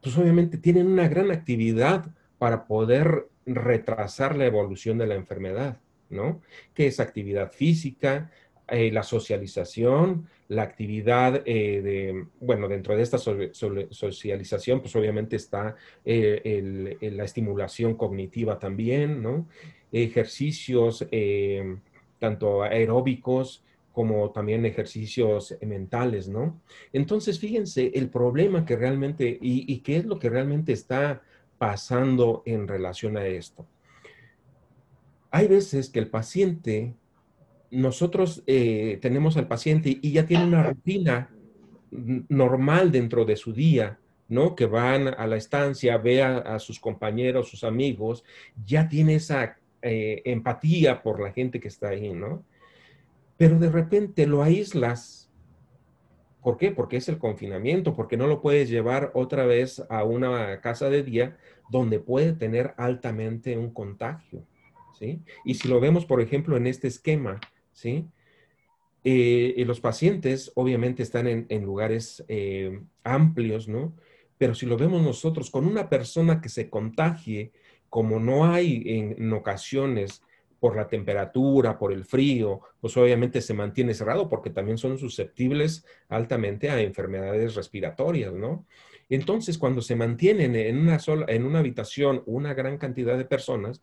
pues 0.00 0.16
obviamente 0.16 0.58
tienen 0.58 0.86
una 0.86 1.08
gran 1.08 1.30
actividad 1.30 2.06
para 2.38 2.66
poder 2.66 3.28
retrasar 3.46 4.36
la 4.36 4.46
evolución 4.46 4.98
de 4.98 5.06
la 5.06 5.14
enfermedad, 5.14 5.78
¿no? 6.10 6.42
Que 6.74 6.88
es 6.88 7.00
actividad 7.00 7.52
física, 7.52 8.30
eh, 8.68 8.90
la 8.90 9.04
socialización, 9.04 10.26
la 10.48 10.62
actividad 10.62 11.42
eh, 11.46 11.80
de, 11.82 12.26
bueno, 12.40 12.66
dentro 12.66 12.96
de 12.96 13.02
esta 13.02 13.16
socialización, 13.16 14.80
pues 14.80 14.96
obviamente 14.96 15.36
está 15.36 15.76
eh, 16.04 16.98
la 17.00 17.24
estimulación 17.24 17.94
cognitiva 17.94 18.58
también, 18.58 19.22
¿no? 19.22 19.46
Ejercicios 19.92 21.06
tanto 22.18 22.62
aeróbicos 22.64 23.62
como 23.92 24.30
también 24.32 24.66
ejercicios 24.66 25.56
mentales, 25.62 26.28
¿no? 26.28 26.60
Entonces, 26.92 27.38
fíjense 27.38 27.92
el 27.94 28.10
problema 28.10 28.66
que 28.66 28.76
realmente, 28.76 29.38
y, 29.40 29.72
y 29.72 29.78
qué 29.78 29.98
es 29.98 30.06
lo 30.06 30.18
que 30.18 30.28
realmente 30.28 30.72
está 30.72 31.22
pasando 31.58 32.42
en 32.46 32.68
relación 32.68 33.16
a 33.16 33.26
esto. 33.26 33.66
Hay 35.30 35.48
veces 35.48 35.90
que 35.90 35.98
el 35.98 36.08
paciente 36.08 36.94
nosotros 37.70 38.42
eh, 38.46 38.98
tenemos 39.02 39.36
al 39.36 39.48
paciente 39.48 39.98
y 40.00 40.12
ya 40.12 40.26
tiene 40.26 40.44
una 40.44 40.62
rutina 40.62 41.30
normal 41.90 42.92
dentro 42.92 43.24
de 43.24 43.36
su 43.36 43.52
día, 43.52 43.98
¿no? 44.28 44.54
Que 44.54 44.66
van 44.66 45.08
a 45.08 45.26
la 45.26 45.36
estancia, 45.36 45.98
ve 45.98 46.22
a, 46.22 46.58
sus 46.58 46.80
compañeros, 46.80 47.48
sus 47.48 47.64
amigos, 47.64 48.24
ya 48.64 48.88
tiene 48.88 49.16
esa 49.16 49.56
eh, 49.82 50.22
empatía 50.24 51.02
por 51.02 51.20
la 51.20 51.32
gente 51.32 51.60
que 51.60 51.68
está 51.68 51.88
ahí, 51.88 52.12
¿no? 52.12 52.44
Pero 53.36 53.58
de 53.58 53.70
repente 53.70 54.26
lo 54.26 54.42
aíslas. 54.42 55.25
¿Por 56.46 56.58
qué? 56.58 56.70
Porque 56.70 56.98
es 56.98 57.08
el 57.08 57.18
confinamiento, 57.18 57.92
porque 57.92 58.16
no 58.16 58.28
lo 58.28 58.40
puedes 58.40 58.70
llevar 58.70 59.10
otra 59.14 59.46
vez 59.46 59.82
a 59.88 60.04
una 60.04 60.60
casa 60.60 60.88
de 60.88 61.02
día 61.02 61.36
donde 61.70 61.98
puede 61.98 62.34
tener 62.34 62.72
altamente 62.76 63.58
un 63.58 63.72
contagio, 63.72 64.46
¿sí? 64.96 65.24
Y 65.44 65.54
si 65.54 65.66
lo 65.66 65.80
vemos, 65.80 66.06
por 66.06 66.20
ejemplo, 66.20 66.56
en 66.56 66.68
este 66.68 66.86
esquema, 66.86 67.40
¿sí? 67.72 68.06
Eh, 69.02 69.60
los 69.66 69.80
pacientes 69.80 70.52
obviamente 70.54 71.02
están 71.02 71.26
en, 71.26 71.64
lugares 71.64 72.24
eh, 72.28 72.80
amplios, 73.02 73.66
¿no? 73.66 73.96
Pero 74.38 74.54
si 74.54 74.66
lo 74.66 74.76
vemos 74.76 75.02
nosotros 75.02 75.50
con 75.50 75.66
una 75.66 75.88
persona 75.88 76.40
que 76.40 76.48
se 76.48 76.70
contagie, 76.70 77.50
como 77.88 78.20
no 78.20 78.44
hay 78.44 78.84
en, 78.86 79.32
ocasiones 79.32 80.22
por 80.58 80.76
la 80.76 80.88
temperatura, 80.88 81.78
por 81.78 81.92
el 81.92 82.04
frío, 82.04 82.60
pues 82.80 82.96
obviamente 82.96 83.40
se 83.40 83.54
mantiene 83.54 83.94
cerrado 83.94 84.28
porque 84.28 84.50
también 84.50 84.78
son 84.78 84.98
susceptibles 84.98 85.84
altamente 86.08 86.70
a 86.70 86.80
enfermedades 86.80 87.54
respiratorias, 87.54 88.32
¿no? 88.32 88.66
Entonces, 89.08 89.58
cuando 89.58 89.82
se 89.82 89.94
mantienen 89.94 90.56
en 90.56 90.78
una 90.78 90.98
sola, 90.98 91.26
en 91.28 91.44
una 91.44 91.60
habitación 91.60 92.22
una 92.26 92.54
gran 92.54 92.78
cantidad 92.78 93.16
de 93.16 93.24
personas, 93.24 93.80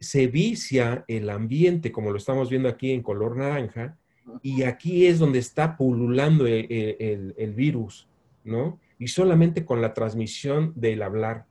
se 0.00 0.26
vicia 0.26 1.04
el 1.08 1.30
ambiente, 1.30 1.92
como 1.92 2.10
lo 2.10 2.16
estamos 2.16 2.50
viendo 2.50 2.68
aquí 2.68 2.90
en 2.90 3.02
color 3.02 3.36
naranja, 3.36 3.96
y 4.42 4.62
aquí 4.62 5.06
es 5.06 5.18
donde 5.18 5.38
está 5.38 5.76
pululando 5.76 6.46
e, 6.46 6.66
e, 6.68 7.32
el, 7.36 7.54
virus, 7.54 8.08
¿no? 8.44 8.78
Y 8.98 9.08
solamente 9.08 9.64
con 9.64 9.80
la 9.82 9.92
transmisión 9.92 10.72
del 10.76 11.02
hablar 11.02 11.46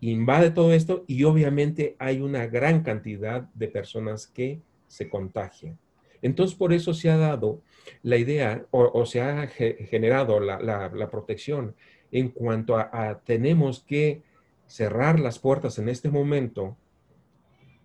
invade 0.00 0.50
todo 0.50 0.72
esto 0.72 1.04
y 1.06 1.24
obviamente 1.24 1.96
hay 1.98 2.20
una 2.20 2.46
gran 2.46 2.82
cantidad 2.82 3.42
de 3.54 3.68
personas 3.68 4.26
que 4.26 4.60
se 4.88 5.08
contagian. 5.08 5.78
Entonces, 6.22 6.56
por 6.56 6.72
eso 6.72 6.94
se 6.94 7.10
ha 7.10 7.16
dado 7.16 7.60
la 8.02 8.16
idea 8.16 8.66
o, 8.70 9.06
se 9.06 9.20
ha 9.20 9.46
generado 9.46 10.40
la, 10.40 11.08
protección 11.10 11.74
en 12.10 12.30
cuanto 12.30 12.76
a 12.76 13.20
tenemos 13.24 13.84
que 13.84 14.22
cerrar 14.66 15.20
las 15.20 15.38
puertas 15.38 15.78
en 15.78 15.88
este 15.88 16.08
momento 16.08 16.76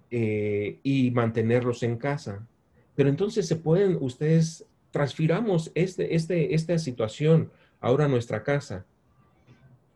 eh, 0.09 0.79
y 0.83 1.11
mantenerlos 1.11 1.83
en 1.83 1.97
casa. 1.97 2.47
Pero 2.95 3.09
entonces 3.09 3.47
se 3.47 3.55
pueden, 3.55 3.97
ustedes, 4.01 4.65
transfiramos 4.91 5.71
este, 5.73 6.15
este, 6.15 6.53
esta 6.53 6.77
situación 6.77 7.51
ahora 7.79 8.05
a 8.05 8.09
nuestra 8.09 8.43
casa. 8.43 8.85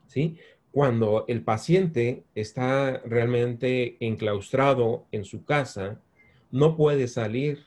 ¿Sí? 0.08 0.38
Cuando 0.76 1.24
el 1.30 1.42
paciente 1.42 2.26
está 2.36 3.02
realmente 3.06 3.96
enclaustrado 4.02 5.06
en 5.14 5.24
su 5.24 5.46
casa, 5.46 6.02
no 6.52 6.76
puede 6.76 7.08
salir, 7.08 7.64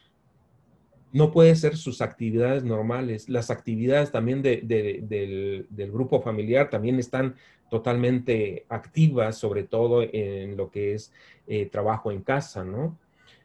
no 1.14 1.32
puede 1.32 1.52
hacer 1.52 1.78
sus 1.78 2.02
actividades 2.02 2.64
normales. 2.64 3.30
Las 3.30 3.50
actividades 3.50 4.12
también 4.12 4.42
del, 4.42 4.68
del, 4.68 5.90
grupo 5.90 6.20
familiar 6.20 6.68
también 6.68 6.98
están 6.98 7.36
totalmente 7.70 8.66
activas, 8.68 9.38
sobre 9.38 9.62
todo 9.62 10.02
en 10.02 10.58
lo 10.58 10.70
que 10.70 10.92
es 10.92 11.10
eh, 11.46 11.64
trabajo 11.64 12.12
en 12.12 12.20
casa, 12.20 12.62
¿no? 12.62 12.98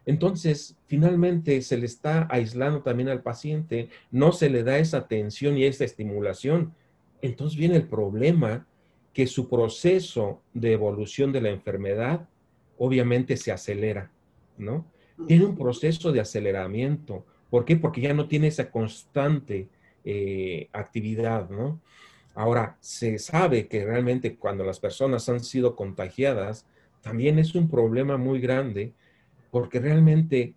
Entonces, 0.05 0.75
finalmente 0.87 1.61
se 1.61 1.77
le 1.77 1.85
está 1.85 2.27
aislando 2.29 2.81
también 2.81 3.07
al 3.07 3.21
paciente, 3.21 3.87
no 4.11 4.33
se 4.33 4.49
le 4.49 4.63
da 4.63 4.77
esa 4.77 4.97
atención 4.97 5.57
y 5.57 5.63
esa 5.63 5.85
estimulación. 5.85 6.73
Entonces 7.21 7.57
viene 7.57 7.77
el 7.77 7.87
problema 7.87 8.67
que 9.13 9.27
su 9.27 9.47
proceso 9.47 10.41
de 10.53 10.73
evolución 10.73 11.31
de 11.31 11.41
la 11.41 11.49
enfermedad 11.49 12.27
obviamente 12.77 13.37
se 13.37 13.51
acelera, 13.51 14.11
¿no? 14.57 14.85
Tiene 15.27 15.45
un 15.45 15.55
proceso 15.55 16.11
de 16.11 16.19
aceleramiento. 16.19 17.25
¿Por 17.49 17.65
qué? 17.65 17.75
Porque 17.75 18.01
ya 18.01 18.13
no 18.13 18.27
tiene 18.27 18.47
esa 18.47 18.71
constante 18.71 19.69
eh, 20.03 20.69
actividad, 20.73 21.49
¿no? 21.49 21.79
Ahora, 22.33 22.77
se 22.79 23.19
sabe 23.19 23.67
que 23.67 23.85
realmente 23.85 24.35
cuando 24.35 24.63
las 24.63 24.79
personas 24.79 25.29
han 25.29 25.39
sido 25.39 25.75
contagiadas, 25.75 26.65
también 27.01 27.37
es 27.37 27.53
un 27.53 27.69
problema 27.69 28.17
muy 28.17 28.39
grande 28.39 28.93
porque 29.51 29.79
realmente 29.79 30.55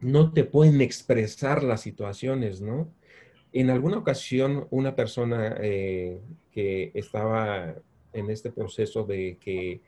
no 0.00 0.32
te 0.32 0.44
pueden 0.44 0.82
expresar 0.82 1.62
las 1.62 1.80
situaciones, 1.80 2.60
¿no? 2.60 2.92
En 3.54 3.70
alguna 3.70 3.98
ocasión, 3.98 4.66
una 4.70 4.94
persona 4.94 5.56
eh, 5.60 6.20
que 6.52 6.92
estaba 6.94 7.74
en 8.12 8.30
este 8.30 8.50
proceso 8.50 9.04
de 9.04 9.38
que 9.40 9.80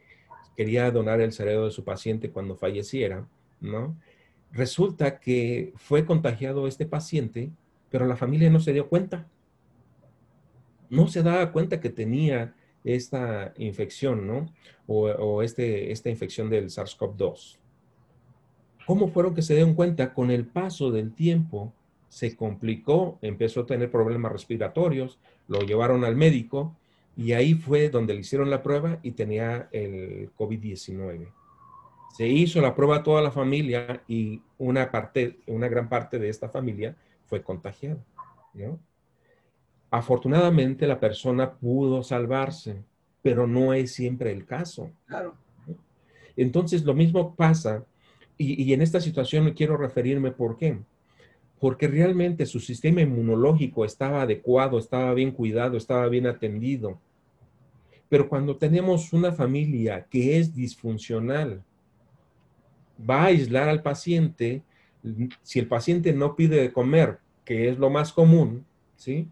quería 0.56 0.90
donar 0.90 1.20
el 1.20 1.32
cerebro 1.32 1.66
de 1.66 1.70
su 1.70 1.84
paciente 1.84 2.30
cuando 2.30 2.56
falleciera, 2.56 3.28
¿no? 3.60 3.96
Resulta 4.50 5.18
que 5.18 5.72
fue 5.76 6.06
contagiado 6.06 6.66
este 6.66 6.86
paciente, 6.86 7.50
pero 7.90 8.06
la 8.06 8.16
familia 8.16 8.50
no 8.50 8.60
se 8.60 8.72
dio 8.72 8.88
cuenta 8.88 9.28
no 10.94 11.08
se 11.08 11.22
daba 11.22 11.52
cuenta 11.52 11.80
que 11.80 11.90
tenía 11.90 12.54
esta 12.84 13.52
infección, 13.58 14.26
¿no? 14.26 14.52
O, 14.86 15.42
este, 15.42 15.90
esta 15.90 16.10
infección 16.10 16.50
del 16.50 16.66
SARS-CoV-2. 16.66 17.58
¿Cómo 18.86 19.08
fueron 19.08 19.34
que 19.34 19.42
se 19.42 19.54
dieron 19.54 19.74
cuenta? 19.74 20.12
Con 20.12 20.30
el 20.30 20.46
paso 20.46 20.90
del 20.90 21.14
tiempo 21.14 21.72
se 22.08 22.36
complicó, 22.36 23.18
empezó 23.22 23.62
a 23.62 23.66
tener 23.66 23.90
problemas 23.90 24.30
respiratorios, 24.30 25.18
lo 25.48 25.60
llevaron 25.60 26.04
al 26.04 26.16
médico 26.16 26.74
y 27.16 27.32
ahí 27.32 27.54
fue 27.54 27.88
donde 27.88 28.14
le 28.14 28.20
hicieron 28.20 28.50
la 28.50 28.62
prueba 28.62 28.98
y 29.02 29.12
tenía 29.12 29.68
el 29.72 30.30
COVID-19. 30.36 31.28
Se 32.16 32.26
hizo 32.26 32.60
la 32.60 32.74
prueba 32.74 32.96
a 32.96 33.02
toda 33.02 33.22
la 33.22 33.30
familia 33.30 34.02
y 34.08 34.40
una 34.58 34.90
parte, 34.90 35.38
una 35.46 35.68
gran 35.68 35.88
parte 35.88 36.18
de 36.18 36.28
esta 36.28 36.48
familia 36.48 36.96
fue 37.26 37.42
contagiada, 37.42 38.02
¿no? 38.54 38.78
Afortunadamente 39.90 40.86
la 40.88 40.98
persona 40.98 41.52
pudo 41.52 42.02
salvarse, 42.02 42.82
pero 43.22 43.46
no 43.46 43.74
es 43.74 43.92
siempre 43.92 44.32
el 44.32 44.44
caso. 44.44 44.90
Claro. 45.06 45.34
Entonces 46.36 46.84
lo 46.84 46.94
mismo 46.94 47.34
pasa, 47.36 47.84
y, 48.36 48.60
y 48.60 48.72
en 48.72 48.82
esta 48.82 49.00
situación 49.00 49.52
quiero 49.52 49.76
referirme 49.76 50.32
por 50.32 50.56
qué 50.56 50.78
porque 51.64 51.88
realmente 51.88 52.44
su 52.44 52.60
sistema 52.60 53.00
inmunológico 53.00 53.86
estaba 53.86 54.20
adecuado, 54.20 54.78
estaba 54.78 55.14
bien 55.14 55.30
cuidado, 55.30 55.78
estaba 55.78 56.06
bien 56.10 56.26
atendido. 56.26 57.00
Pero 58.10 58.28
cuando 58.28 58.58
tenemos 58.58 59.14
una 59.14 59.32
familia 59.32 60.06
que 60.10 60.36
es 60.36 60.54
disfuncional, 60.54 61.62
va 63.00 63.22
a 63.22 63.26
aislar 63.28 63.70
al 63.70 63.80
paciente, 63.80 64.60
si 65.42 65.58
el 65.58 65.66
paciente 65.66 66.12
no 66.12 66.36
pide 66.36 66.60
de 66.60 66.70
comer, 66.70 67.20
que 67.46 67.70
es 67.70 67.78
lo 67.78 67.88
más 67.88 68.12
común, 68.12 68.66
¿sí? 68.96 69.26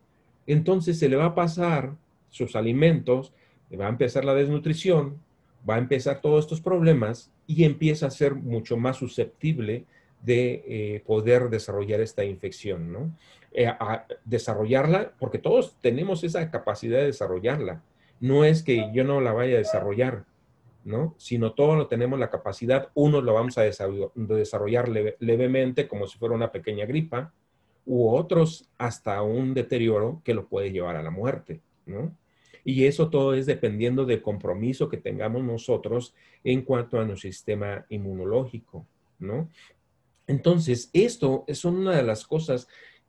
Entonces 0.46 0.98
se 0.98 1.10
le 1.10 1.16
va 1.16 1.26
a 1.26 1.34
pasar 1.34 1.94
sus 2.30 2.56
alimentos, 2.56 3.34
va 3.78 3.88
a 3.88 3.90
empezar 3.90 4.24
la 4.24 4.32
desnutrición, 4.32 5.18
va 5.68 5.74
a 5.74 5.80
empezar 5.80 6.22
todos 6.22 6.46
estos 6.46 6.62
problemas 6.62 7.30
y 7.46 7.64
empieza 7.64 8.06
a 8.06 8.10
ser 8.10 8.34
mucho 8.34 8.78
más 8.78 8.96
susceptible 8.96 9.84
de 10.22 10.64
eh, 10.66 11.02
poder 11.04 11.50
desarrollar 11.50 12.00
esta 12.00 12.24
infección, 12.24 12.92
¿no? 12.92 13.12
Eh, 13.52 13.70
desarrollarla, 14.24 15.12
porque 15.18 15.38
todos 15.38 15.76
tenemos 15.80 16.24
esa 16.24 16.50
capacidad 16.50 16.98
de 16.98 17.06
desarrollarla. 17.06 17.82
No 18.20 18.44
es 18.44 18.62
que 18.62 18.90
yo 18.94 19.04
no 19.04 19.20
la 19.20 19.32
vaya 19.32 19.56
a 19.56 19.58
desarrollar, 19.58 20.24
¿no? 20.84 21.14
Sino 21.18 21.52
todos 21.52 21.76
lo 21.76 21.88
tenemos 21.88 22.18
la 22.18 22.30
capacidad, 22.30 22.88
unos 22.94 23.24
lo 23.24 23.34
vamos 23.34 23.58
a 23.58 23.62
desarrollar 23.62 24.88
levemente 25.18 25.88
como 25.88 26.06
si 26.06 26.18
fuera 26.18 26.34
una 26.34 26.52
pequeña 26.52 26.86
gripa, 26.86 27.32
u 27.84 28.08
otros 28.08 28.68
hasta 28.78 29.20
un 29.22 29.54
deterioro 29.54 30.22
que 30.24 30.34
lo 30.34 30.46
puede 30.46 30.70
llevar 30.70 30.96
a 30.96 31.02
la 31.02 31.10
muerte, 31.10 31.60
¿no? 31.86 32.16
Y 32.64 32.84
eso 32.84 33.10
todo 33.10 33.34
es 33.34 33.46
dependiendo 33.46 34.04
del 34.04 34.22
compromiso 34.22 34.88
que 34.88 34.96
tengamos 34.96 35.42
nosotros 35.42 36.14
en 36.44 36.62
cuanto 36.62 37.00
a 37.00 37.04
nuestro 37.04 37.28
sistema 37.28 37.84
inmunológico, 37.88 38.86
¿no? 39.18 39.48
Entonces, 40.32 40.88
esto 40.94 41.44
es 41.46 41.66
una 41.66 41.94
de 41.94 42.02
las 42.02 42.26
cosas 42.26 42.66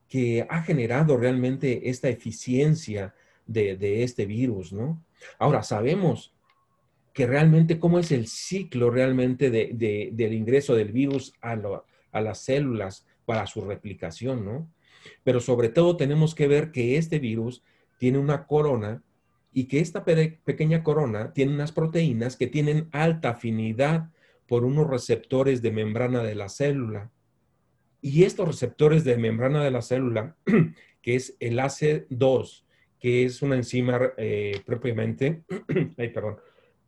que 0.10 0.46
ha 0.50 0.62
generado 0.62 1.16
realmente 1.16 1.90
esta 1.90 2.10
eficiencia 2.10 3.16
de, 3.46 4.04
este 4.04 4.26
virus, 4.26 4.74
¿no? 4.74 5.02
Ahora, 5.40 5.64
sabemos 5.64 6.34
que 7.14 7.26
realmente 7.26 7.80
cómo 7.80 7.98
es 7.98 8.12
el 8.12 8.28
ciclo 8.28 8.92
realmente 8.92 9.50
del 9.50 10.34
ingreso 10.34 10.76
del 10.76 10.92
virus 10.92 11.34
a, 11.40 11.56
las 12.20 12.40
células 12.40 13.06
para 13.26 13.48
su 13.48 13.62
replicación, 13.62 14.44
¿no? 14.44 14.70
Pero 15.24 15.40
sobre 15.40 15.70
todo 15.70 15.96
tenemos 15.96 16.36
que 16.36 16.50
ver 16.50 16.72
que 16.74 16.98
este 16.98 17.20
virus 17.20 17.64
tiene 18.00 18.18
una 18.18 18.48
corona 18.48 19.02
y 19.54 19.70
que 19.70 19.80
esta 19.80 20.04
pequeña 20.04 20.84
corona 20.84 21.32
tiene 21.32 21.54
unas 21.54 21.72
proteínas 21.72 22.36
que 22.36 22.48
tienen 22.48 22.90
alta 22.92 23.30
afinidad 23.30 24.10
por 24.54 24.66
unos 24.66 24.88
receptores 24.88 25.64
de 25.64 25.72
membrana 25.72 26.22
de 26.22 26.36
la 26.36 26.48
célula. 26.48 27.10
Y 28.02 28.24
estos 28.24 28.48
receptores 28.48 29.04
de 29.04 29.18
membrana 29.18 29.64
de 29.64 29.72
la 29.72 29.82
célula, 29.82 30.38
que 31.02 31.16
es 31.16 31.36
el 31.40 31.58
AC2, 31.58 32.64
que 33.00 33.26
es 33.26 33.42
una 33.42 33.56
enzima 33.56 34.14
eh, 34.16 34.62
propiamente, 34.64 35.42
ay, 35.98 36.10
perdón, 36.10 36.38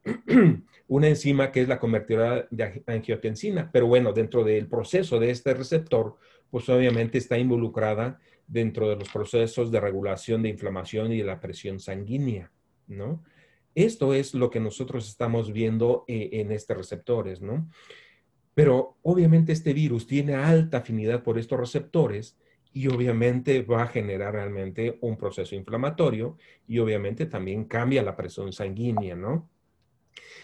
una 0.88 1.08
enzima 1.08 1.52
que 1.52 1.62
es 1.62 1.68
la 1.68 1.80
convertidora 1.80 2.48
de 2.52 2.84
angiotensina. 2.86 3.72
Pero 3.74 3.88
bueno, 3.88 4.14
dentro 4.14 4.44
del 4.44 4.68
proceso 4.68 5.20
de 5.20 5.32
este 5.32 5.56
receptor, 5.56 6.18
pues 6.52 6.70
obviamente 6.70 7.18
está 7.18 7.36
involucrada 7.40 8.20
dentro 8.46 8.88
de 8.88 8.98
los 8.98 9.10
procesos 9.10 9.72
de 9.72 9.80
regulación 9.80 10.44
de 10.44 10.50
inflamación 10.50 11.12
y 11.12 11.18
de 11.18 11.24
la 11.24 11.40
presión 11.40 11.80
sanguínea, 11.80 12.52
¿no? 12.86 13.24
Esto 13.76 14.14
es 14.14 14.34
lo 14.34 14.50
que 14.50 14.60
nosotros 14.60 15.08
estamos 15.08 15.52
viendo 15.52 16.06
eh, 16.08 16.30
en 16.34 16.52
estos 16.52 16.78
receptores, 16.78 17.42
¿no? 17.42 17.70
Pero 18.54 18.98
obviamente 19.04 19.52
este 19.52 19.74
virus 19.74 20.08
tiene 20.08 20.34
alta 20.34 20.78
afinidad 20.78 21.24
por 21.24 21.38
estos 21.38 21.60
receptores 21.60 22.38
y 22.74 22.88
obviamente 22.88 23.62
va 23.62 23.84
a 23.84 23.88
generar 23.88 24.34
realmente 24.34 24.98
un 25.02 25.18
proceso 25.18 25.56
inflamatorio 25.56 26.38
y 26.68 26.80
obviamente 26.80 27.26
también 27.26 27.66
cambia 27.66 28.02
la 28.02 28.16
presión 28.16 28.54
sanguínea, 28.54 29.16
¿no? 29.16 29.50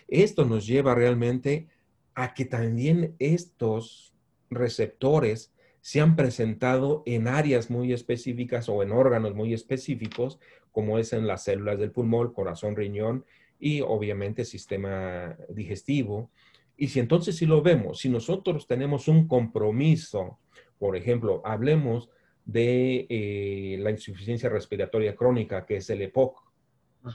Esto 0.07 0.45
nos 0.45 0.67
lleva 0.67 0.93
realmente 0.93 1.69
a 2.13 2.33
que 2.33 2.43
también 2.43 3.15
estos 3.19 4.13
receptores 4.49 5.53
se 5.81 5.99
han 5.99 6.15
presentado 6.15 7.03
en 7.05 7.27
áreas 7.27 7.69
muy 7.69 7.91
específicas 7.91 8.69
o 8.69 8.83
en 8.83 8.91
órganos 8.91 9.33
muy 9.33 9.53
específicos, 9.53 10.39
como 10.71 10.97
es 10.97 11.13
en 11.13 11.27
las 11.27 11.43
células 11.43 11.79
del 11.79 11.91
pulmón, 11.91 12.33
corazón, 12.33 12.75
riñón 12.75 13.25
y 13.59 13.81
obviamente 13.81 14.45
sistema 14.45 15.37
digestivo. 15.49 16.29
Y 16.77 16.87
si 16.87 16.99
entonces 16.99 17.35
si 17.37 17.45
lo 17.45 17.61
vemos, 17.61 17.99
si 17.99 18.09
nosotros 18.09 18.67
tenemos 18.67 19.07
un 19.07 19.27
compromiso, 19.27 20.39
por 20.79 20.95
ejemplo, 20.95 21.41
hablemos 21.45 22.09
de 22.45 23.05
eh, 23.09 23.77
la 23.79 23.91
insuficiencia 23.91 24.49
respiratoria 24.49 25.15
crónica, 25.15 25.65
que 25.65 25.77
es 25.77 25.89
el 25.89 26.01
EPOC, 26.01 26.41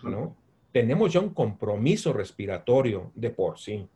¿no? 0.04 0.36
Tenemos 0.72 1.12
ya 1.12 1.20
un 1.20 1.30
compromiso 1.30 2.12
respiratorio 2.12 3.10
de 3.14 3.30
por 3.30 3.58
sí. 3.58 3.88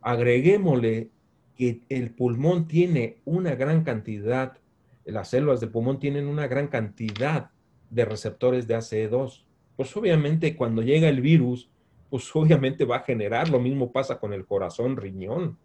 Agreguémosle 0.00 1.10
que 1.56 1.80
el 1.88 2.10
pulmón 2.10 2.66
tiene 2.66 3.18
una 3.24 3.54
gran 3.54 3.84
cantidad, 3.84 4.58
las 5.04 5.30
células 5.30 5.60
del 5.60 5.70
pulmón 5.70 5.98
tienen 5.98 6.26
una 6.26 6.46
gran 6.48 6.68
cantidad 6.68 7.50
de 7.92 8.04
receptores 8.06 8.66
de 8.66 8.76
ACE2. 8.76 9.44
Pues 9.76 9.96
obviamente 9.96 10.56
cuando 10.56 10.82
llega 10.82 11.08
el 11.08 11.20
virus, 11.20 11.70
pues 12.10 12.28
obviamente 12.34 12.84
va 12.84 12.96
a 12.96 13.04
generar, 13.04 13.48
lo 13.48 13.60
mismo 13.60 13.92
pasa 13.92 14.18
con 14.18 14.32
el 14.32 14.44
corazón, 14.44 14.96
riñón. 14.96 15.58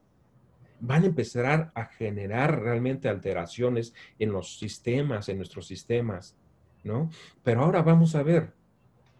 Van 0.79 1.03
a 1.03 1.07
empezar 1.07 1.71
a 1.73 1.85
generar 1.85 2.61
realmente 2.61 3.09
alteraciones 3.09 3.95
en 4.19 4.31
los 4.31 4.59
sistemas, 4.59 5.27
en 5.27 5.37
nuestros 5.37 5.65
sistemas, 5.65 6.37
¿no? 6.83 7.09
Pero 7.41 7.61
ahora 7.63 7.81
vamos 7.81 8.13
a 8.13 8.21
ver, 8.21 8.53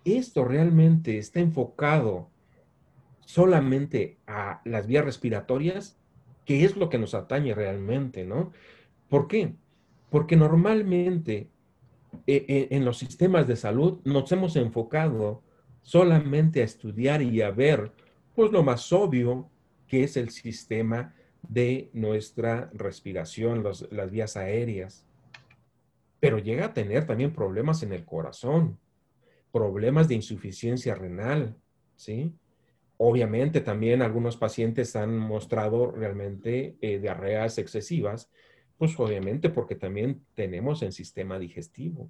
¿esto 0.06 0.46
realmente 0.46 1.18
está 1.18 1.40
enfocado 1.40 2.30
solamente 3.26 4.20
a 4.28 4.62
las 4.66 4.86
vías 4.86 5.04
respiratorias? 5.04 5.98
¿Qué 6.46 6.64
es 6.64 6.78
lo 6.78 6.90
que 6.90 7.00
nos 7.00 7.16
atañe 7.16 7.56
realmente, 7.56 8.24
no? 8.24 8.52
¿Por 9.10 9.28
qué? 9.28 9.56
Porque 10.12 10.36
normalmente 10.36 11.50
en 12.26 12.86
los 12.86 12.98
sistemas 12.98 13.48
de 13.48 13.56
salud 13.56 14.00
nos 14.04 14.32
hemos 14.32 14.56
enfocado 14.56 15.44
solamente 15.82 16.62
a 16.62 16.66
estudiar 16.66 17.22
y 17.22 17.42
a 17.42 17.52
ver, 17.52 17.92
pues 18.36 18.52
lo 18.52 18.64
más 18.64 18.92
obvio 18.92 19.50
que 19.88 20.04
es 20.04 20.18
el 20.18 20.30
sistema 20.30 21.16
de 21.48 21.90
nuestra 21.94 22.70
respiración, 22.74 23.64
las 23.64 24.12
vías 24.12 24.36
aéreas. 24.36 25.06
Pero 26.20 26.40
llega 26.40 26.66
a 26.66 26.74
tener 26.74 27.06
también 27.06 27.32
problemas 27.32 27.84
en 27.84 27.94
el 27.94 28.04
corazón, 28.04 28.78
problemas 29.52 30.08
de 30.08 30.16
insuficiencia 30.16 30.96
renal, 30.96 31.56
¿sí? 31.96 32.34
Obviamente 32.98 33.62
también 33.62 34.02
algunos 34.02 34.36
pacientes 34.38 34.96
han 34.96 35.18
mostrado 35.18 35.92
realmente 35.92 36.76
eh, 36.82 37.00
diarreas 37.00 37.60
excesivas 37.60 38.30
pues 38.78 38.98
obviamente 39.00 39.50
porque 39.50 39.76
también 39.76 40.22
tenemos 40.36 40.82
el 40.84 40.94
sistema 40.94 41.40
digestivo. 41.40 42.10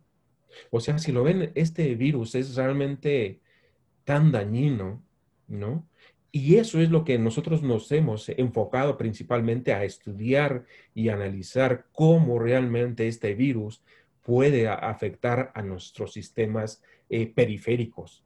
O 0.69 0.79
sea, 0.79 0.97
si 0.97 1.11
lo 1.11 1.23
ven, 1.23 1.51
este 1.55 1.95
virus 1.95 2.35
es 2.35 2.55
realmente 2.55 3.39
tan 4.03 4.31
dañino, 4.31 5.03
¿no? 5.47 5.87
Y 6.31 6.55
eso 6.55 6.79
es 6.79 6.89
lo 6.91 7.03
que 7.03 7.17
nosotros 7.17 7.63
nos 7.63 7.91
hemos 7.91 8.29
enfocado 8.29 8.97
principalmente 8.97 9.73
a 9.73 9.83
estudiar 9.83 10.65
y 10.93 11.09
analizar 11.09 11.85
cómo 11.91 12.37
realmente 12.37 13.07
este 13.07 13.33
virus 13.33 13.81
puede 14.21 14.67
afectar 14.67 15.51
a 15.55 15.61
nuestros 15.61 16.13
sistemas 16.13 16.83
eh, 17.09 17.27
periféricos. 17.27 18.23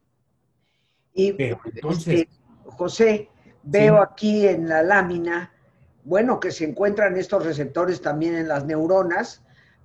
Y 1.14 1.34
entonces, 1.38 2.22
este, 2.22 2.28
José, 2.64 3.28
veo 3.62 4.02
aquí 4.02 4.46
en 4.48 4.68
la 4.68 4.82
lámina 4.82 5.51
bueno, 6.04 6.40
que 6.40 6.50
se 6.50 6.64
encuentran 6.64 7.16
estos 7.16 7.44
receptores 7.44 8.00
también 8.00 8.34
en 8.34 8.48
las 8.48 8.64
neuronas, 8.64 9.42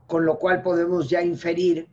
con 0.08 0.26
lo 0.26 0.40
cual 0.40 0.62
podemos 0.62 1.10
ya 1.10 1.22
inferir 1.22 1.88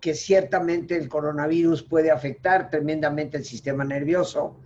que 0.00 0.14
ciertamente 0.14 0.96
el 0.96 1.08
coronavirus 1.08 1.82
puede 1.84 2.10
afectar 2.10 2.70
tremendamente 2.70 3.36
el 3.36 3.44
sistema 3.44 3.84
nervioso. 3.84 4.56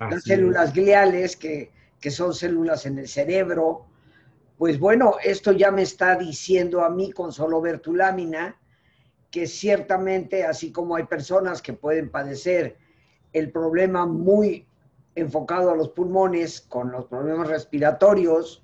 las 0.00 0.24
células 0.24 0.72
gliales, 0.72 1.36
que, 1.36 1.70
que 2.00 2.10
son 2.10 2.34
células 2.34 2.86
en 2.86 2.98
el 2.98 3.08
cerebro, 3.08 3.86
pues 4.58 4.78
bueno, 4.78 5.16
esto 5.22 5.52
ya 5.52 5.70
me 5.70 5.82
está 5.82 6.16
diciendo 6.16 6.82
a 6.82 6.90
mí 6.90 7.12
con 7.12 7.32
solo 7.32 7.60
ver 7.60 7.80
tu 7.80 7.94
lámina 7.94 8.56
que 9.30 9.46
ciertamente, 9.46 10.44
así 10.44 10.72
como 10.72 10.96
hay 10.96 11.04
personas 11.04 11.60
que 11.60 11.74
pueden 11.74 12.10
padecer 12.10 12.78
el 13.32 13.50
problema 13.52 14.06
muy 14.06 14.65
enfocado 15.16 15.70
a 15.70 15.76
los 15.76 15.88
pulmones 15.88 16.60
con 16.60 16.92
los 16.92 17.06
problemas 17.06 17.48
respiratorios, 17.48 18.62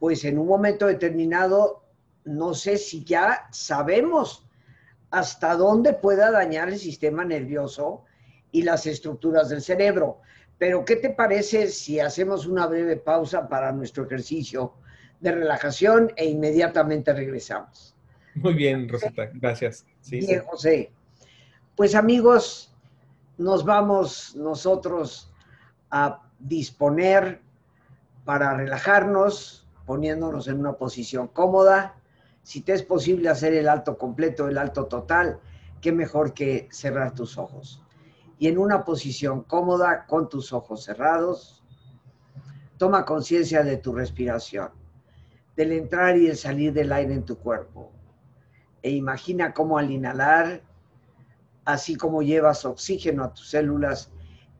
pues 0.00 0.24
en 0.24 0.38
un 0.38 0.48
momento 0.48 0.86
determinado, 0.86 1.84
no 2.24 2.54
sé 2.54 2.78
si 2.78 3.04
ya 3.04 3.46
sabemos 3.52 4.48
hasta 5.10 5.54
dónde 5.54 5.92
pueda 5.92 6.30
dañar 6.30 6.70
el 6.70 6.78
sistema 6.78 7.24
nervioso 7.24 8.04
y 8.50 8.62
las 8.62 8.86
estructuras 8.86 9.50
del 9.50 9.60
cerebro. 9.60 10.20
Pero, 10.58 10.84
¿qué 10.84 10.96
te 10.96 11.10
parece 11.10 11.68
si 11.68 12.00
hacemos 12.00 12.46
una 12.46 12.66
breve 12.66 12.96
pausa 12.96 13.48
para 13.48 13.72
nuestro 13.72 14.04
ejercicio 14.06 14.74
de 15.20 15.32
relajación 15.32 16.12
e 16.16 16.26
inmediatamente 16.26 17.12
regresamos? 17.12 17.94
Muy 18.34 18.54
bien, 18.54 18.88
Rosita, 18.88 19.30
gracias. 19.34 19.84
bien, 20.08 20.42
José. 20.46 20.90
Pues 21.76 21.94
amigos, 21.94 22.72
nos 23.38 23.64
vamos 23.64 24.34
nosotros 24.36 25.31
a 25.92 26.22
disponer 26.40 27.40
para 28.24 28.56
relajarnos, 28.56 29.68
poniéndonos 29.86 30.48
en 30.48 30.58
una 30.58 30.72
posición 30.72 31.28
cómoda. 31.28 31.94
Si 32.42 32.62
te 32.62 32.72
es 32.72 32.82
posible 32.82 33.28
hacer 33.28 33.54
el 33.54 33.68
alto 33.68 33.96
completo, 33.96 34.48
el 34.48 34.58
alto 34.58 34.86
total, 34.86 35.38
qué 35.80 35.92
mejor 35.92 36.34
que 36.34 36.68
cerrar 36.72 37.14
tus 37.14 37.38
ojos. 37.38 37.82
Y 38.38 38.48
en 38.48 38.58
una 38.58 38.84
posición 38.84 39.42
cómoda, 39.42 40.06
con 40.06 40.28
tus 40.28 40.52
ojos 40.52 40.82
cerrados, 40.82 41.62
toma 42.78 43.04
conciencia 43.04 43.62
de 43.62 43.76
tu 43.76 43.92
respiración, 43.92 44.70
del 45.54 45.72
entrar 45.72 46.16
y 46.16 46.26
el 46.26 46.36
salir 46.36 46.72
del 46.72 46.92
aire 46.92 47.14
en 47.14 47.24
tu 47.24 47.38
cuerpo. 47.38 47.92
E 48.82 48.90
imagina 48.90 49.54
cómo 49.54 49.78
al 49.78 49.92
inhalar 49.92 50.62
así 51.64 51.96
como 51.96 52.22
llevas 52.22 52.64
oxígeno 52.64 53.24
a 53.24 53.32
tus 53.32 53.50
células, 53.50 54.10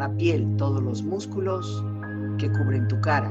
la 0.00 0.10
piel, 0.16 0.56
todos 0.56 0.82
los 0.82 1.02
músculos 1.02 1.84
que 2.38 2.50
cubren 2.50 2.88
tu 2.88 2.98
cara. 3.02 3.30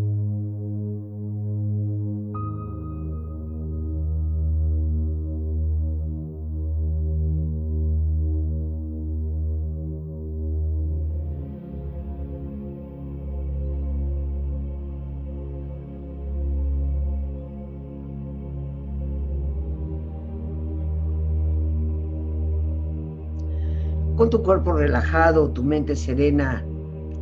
Tu 24.31 24.41
cuerpo 24.41 24.71
relajado, 24.71 25.51
tu 25.51 25.61
mente 25.61 25.95
serena, 25.95 26.65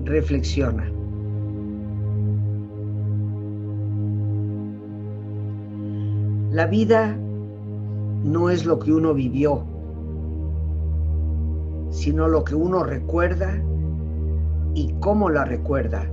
reflexiona. 0.06 0.89
La 6.52 6.67
vida 6.67 7.17
no 8.24 8.50
es 8.50 8.65
lo 8.65 8.80
que 8.80 8.93
uno 8.93 9.13
vivió, 9.13 9.63
sino 11.89 12.28
lo 12.28 12.43
que 12.43 12.56
uno 12.56 12.84
recuerda 12.84 13.60
y 14.76 14.93
cómo 15.00 15.30
la 15.30 15.45
recuerda 15.45 16.08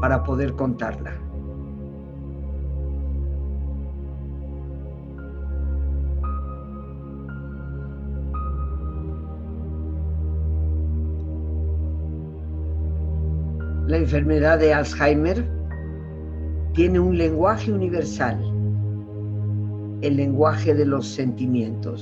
para 0.00 0.24
poder 0.24 0.54
contarla. 0.54 1.27
La 13.98 14.04
enfermedad 14.04 14.60
de 14.60 14.72
Alzheimer 14.72 15.44
tiene 16.72 17.00
un 17.00 17.18
lenguaje 17.18 17.72
universal, 17.72 18.38
el 20.02 20.16
lenguaje 20.16 20.72
de 20.72 20.86
los 20.86 21.08
sentimientos. 21.08 22.00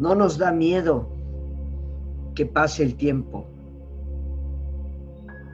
No 0.00 0.14
nos 0.14 0.38
da 0.38 0.50
miedo 0.50 1.10
que 2.34 2.46
pase 2.46 2.82
el 2.82 2.96
tiempo, 2.96 3.46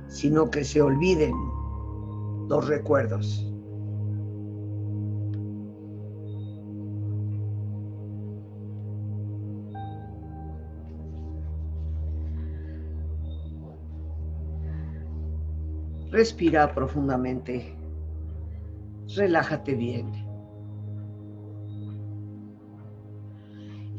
sino 0.07 0.49
que 0.53 0.63
se 0.63 0.81
olviden 0.81 1.35
los 2.49 2.69
recuerdos. 2.69 3.45
Respira 16.13 16.73
profundamente. 16.73 17.77
Relájate 19.17 19.75
bien. 19.75 20.26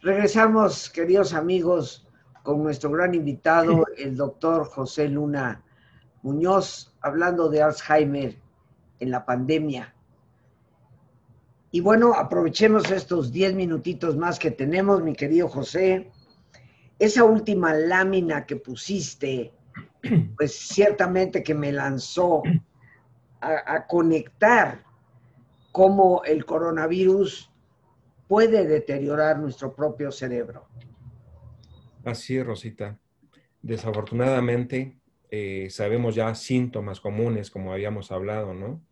Regresamos, 0.00 0.88
queridos 0.90 1.34
amigos, 1.34 2.06
con 2.44 2.62
nuestro 2.62 2.88
gran 2.92 3.14
invitado, 3.14 3.84
el 3.96 4.16
doctor 4.16 4.64
José 4.64 5.08
Luna 5.08 5.64
Muñoz, 6.22 6.94
hablando 7.00 7.48
de 7.48 7.62
Alzheimer 7.62 8.38
en 9.00 9.10
la 9.10 9.26
pandemia. 9.26 9.92
Y 11.72 11.80
bueno, 11.80 12.14
aprovechemos 12.14 12.88
estos 12.92 13.32
10 13.32 13.54
minutitos 13.54 14.16
más 14.16 14.38
que 14.38 14.52
tenemos, 14.52 15.02
mi 15.02 15.14
querido 15.14 15.48
José. 15.48 16.12
Esa 17.00 17.24
última 17.24 17.74
lámina 17.74 18.46
que 18.46 18.54
pusiste, 18.54 19.52
pues 20.36 20.56
ciertamente 20.56 21.42
que 21.42 21.56
me 21.56 21.72
lanzó 21.72 22.44
a, 23.40 23.74
a 23.74 23.86
conectar 23.88 24.84
cómo 25.72 26.22
el 26.24 26.44
coronavirus 26.44 27.50
puede 28.28 28.66
deteriorar 28.66 29.38
nuestro 29.38 29.74
propio 29.74 30.12
cerebro. 30.12 30.68
Así 32.04 32.40
Rosita. 32.42 32.98
Desafortunadamente, 33.62 34.98
eh, 35.30 35.68
sabemos 35.70 36.14
ya 36.14 36.34
síntomas 36.34 37.00
comunes, 37.00 37.50
como 37.50 37.72
habíamos 37.72 38.12
hablado, 38.12 38.54
¿no? 38.54 38.82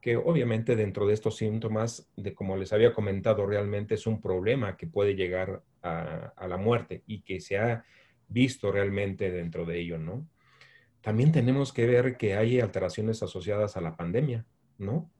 Que 0.00 0.16
obviamente 0.16 0.76
dentro 0.76 1.06
de 1.06 1.14
estos 1.14 1.36
síntomas, 1.36 2.10
de 2.16 2.34
como 2.34 2.56
les 2.56 2.72
había 2.72 2.92
comentado, 2.92 3.46
realmente 3.46 3.94
es 3.94 4.06
un 4.06 4.20
problema 4.20 4.76
que 4.76 4.86
puede 4.86 5.14
llegar 5.14 5.62
a, 5.82 6.32
a 6.36 6.48
la 6.48 6.56
muerte 6.56 7.02
y 7.06 7.22
que 7.22 7.40
se 7.40 7.58
ha 7.58 7.84
visto 8.28 8.70
realmente 8.70 9.30
dentro 9.30 9.64
de 9.64 9.80
ello, 9.80 9.98
¿no? 9.98 10.28
También 11.00 11.30
tenemos 11.30 11.72
que 11.72 11.86
ver 11.86 12.16
que 12.16 12.34
hay 12.34 12.60
alteraciones 12.60 13.22
asociadas 13.22 13.76
a 13.76 13.80
la 13.80 13.96
pandemia, 13.96 14.44
¿no? 14.78 15.10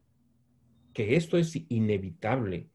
Que 0.92 1.14
esto 1.16 1.38
es 1.38 1.56
inevitable 1.68 2.68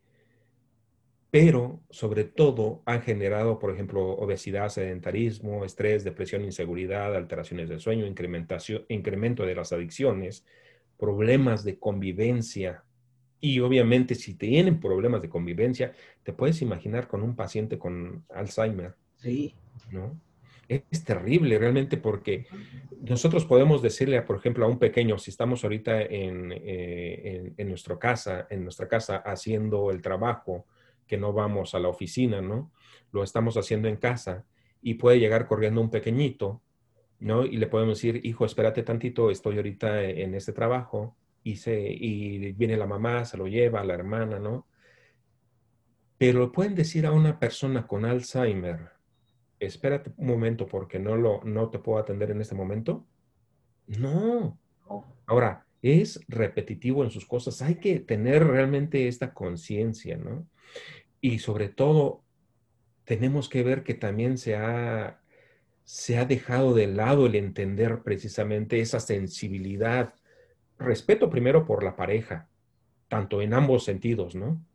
pero 1.31 1.79
sobre 1.89 2.25
todo 2.25 2.83
han 2.85 3.01
generado, 3.01 3.57
por 3.57 3.73
ejemplo, 3.73 4.01
obesidad, 4.01 4.67
sedentarismo, 4.67 5.63
estrés, 5.63 6.03
depresión, 6.03 6.43
inseguridad, 6.43 7.15
alteraciones 7.15 7.69
del 7.69 7.79
sueño, 7.79 8.05
incremento 8.05 9.45
de 9.45 9.55
las 9.55 9.71
adicciones, 9.71 10.45
problemas 10.99 11.63
de 11.63 11.79
convivencia. 11.79 12.83
Y 13.39 13.61
obviamente 13.61 14.13
si 14.13 14.33
tienen 14.33 14.81
problemas 14.81 15.21
de 15.21 15.29
convivencia, 15.29 15.93
te 16.21 16.33
puedes 16.33 16.61
imaginar 16.61 17.07
con 17.07 17.23
un 17.23 17.33
paciente 17.37 17.79
con 17.79 18.25
Alzheimer. 18.29 18.95
Sí. 19.15 19.55
¿No? 19.89 20.19
Es 20.67 21.03
terrible 21.05 21.57
realmente 21.57 21.95
porque 21.95 22.45
nosotros 23.01 23.45
podemos 23.45 23.81
decirle, 23.81 24.21
por 24.21 24.35
ejemplo, 24.35 24.65
a 24.65 24.69
un 24.69 24.79
pequeño, 24.79 25.17
si 25.17 25.31
estamos 25.31 25.63
ahorita 25.63 26.01
en, 26.01 26.51
eh, 26.51 27.21
en, 27.23 27.53
en 27.57 27.69
nuestra 27.69 27.97
casa, 27.97 28.47
en 28.49 28.63
nuestra 28.63 28.87
casa 28.87 29.17
haciendo 29.17 29.91
el 29.91 30.01
trabajo, 30.01 30.65
que 31.11 31.17
no 31.17 31.33
vamos 31.33 31.75
a 31.75 31.79
la 31.79 31.89
oficina, 31.89 32.41
¿no? 32.41 32.71
lo 33.11 33.23
estamos 33.23 33.57
haciendo 33.57 33.87
en 33.87 33.97
casa 33.97 34.45
y 34.81 34.93
puede 34.93 35.19
llegar 35.19 35.45
corriendo 35.45 35.81
un 35.81 35.89
pequeñito, 35.89 36.61
¿no? 37.19 37.45
Y 37.45 37.57
le 37.57 37.67
podemos 37.67 37.97
decir, 37.97 38.21
hijo, 38.23 38.45
espérate 38.45 38.83
tantito, 38.83 39.29
estoy 39.29 39.57
ahorita 39.57 40.03
en 40.03 40.33
este 40.33 40.53
trabajo 40.53 41.15
y, 41.43 41.57
se, 41.57 41.79
y 41.81 42.53
viene 42.53 42.77
la 42.77 42.87
mamá, 42.87 43.25
se 43.25 43.37
lo 43.37 43.47
lleva, 43.47 43.83
la 43.83 43.93
hermana, 43.93 44.39
¿no? 44.39 44.67
Pero 46.17 46.51
pueden 46.51 46.75
decir 46.75 47.05
a 47.05 47.11
una 47.11 47.39
persona 47.39 47.85
con 47.85 48.05
Alzheimer, 48.05 48.91
espérate 49.59 50.11
un 50.17 50.27
momento 50.27 50.67
porque 50.67 50.99
no, 50.99 51.15
lo, 51.15 51.41
no 51.43 51.69
te 51.69 51.79
puedo 51.79 51.99
atender 51.99 52.31
en 52.31 52.41
este 52.41 52.55
momento. 52.55 53.05
No. 53.87 54.57
Ahora, 55.25 55.65
es 55.81 56.19
repetitivo 56.27 57.03
en 57.03 57.11
sus 57.11 57.25
cosas. 57.25 57.61
Hay 57.61 57.75
que 57.75 57.99
tener 57.99 58.45
realmente 58.45 59.07
esta 59.07 59.33
conciencia, 59.33 60.15
¿no? 60.17 60.47
Y 61.21 61.39
sobre 61.39 61.69
todo, 61.69 62.23
tenemos 63.05 63.47
que 63.47 63.63
ver 63.63 63.83
que 63.83 63.93
también 63.93 64.37
se 64.37 64.55
ha, 64.55 65.21
se 65.83 66.17
ha 66.17 66.25
dejado 66.25 66.73
de 66.73 66.87
lado 66.87 67.27
el 67.27 67.35
entender 67.35 68.01
precisamente 68.03 68.79
esa 68.79 68.99
sensibilidad. 68.99 70.15
Respeto 70.79 71.29
primero 71.29 71.65
por 71.65 71.83
la 71.83 71.95
pareja, 71.95 72.49
tanto 73.07 73.41
en 73.41 73.53
ambos 73.53 73.83
sentidos, 73.83 74.35
¿no? 74.35 74.65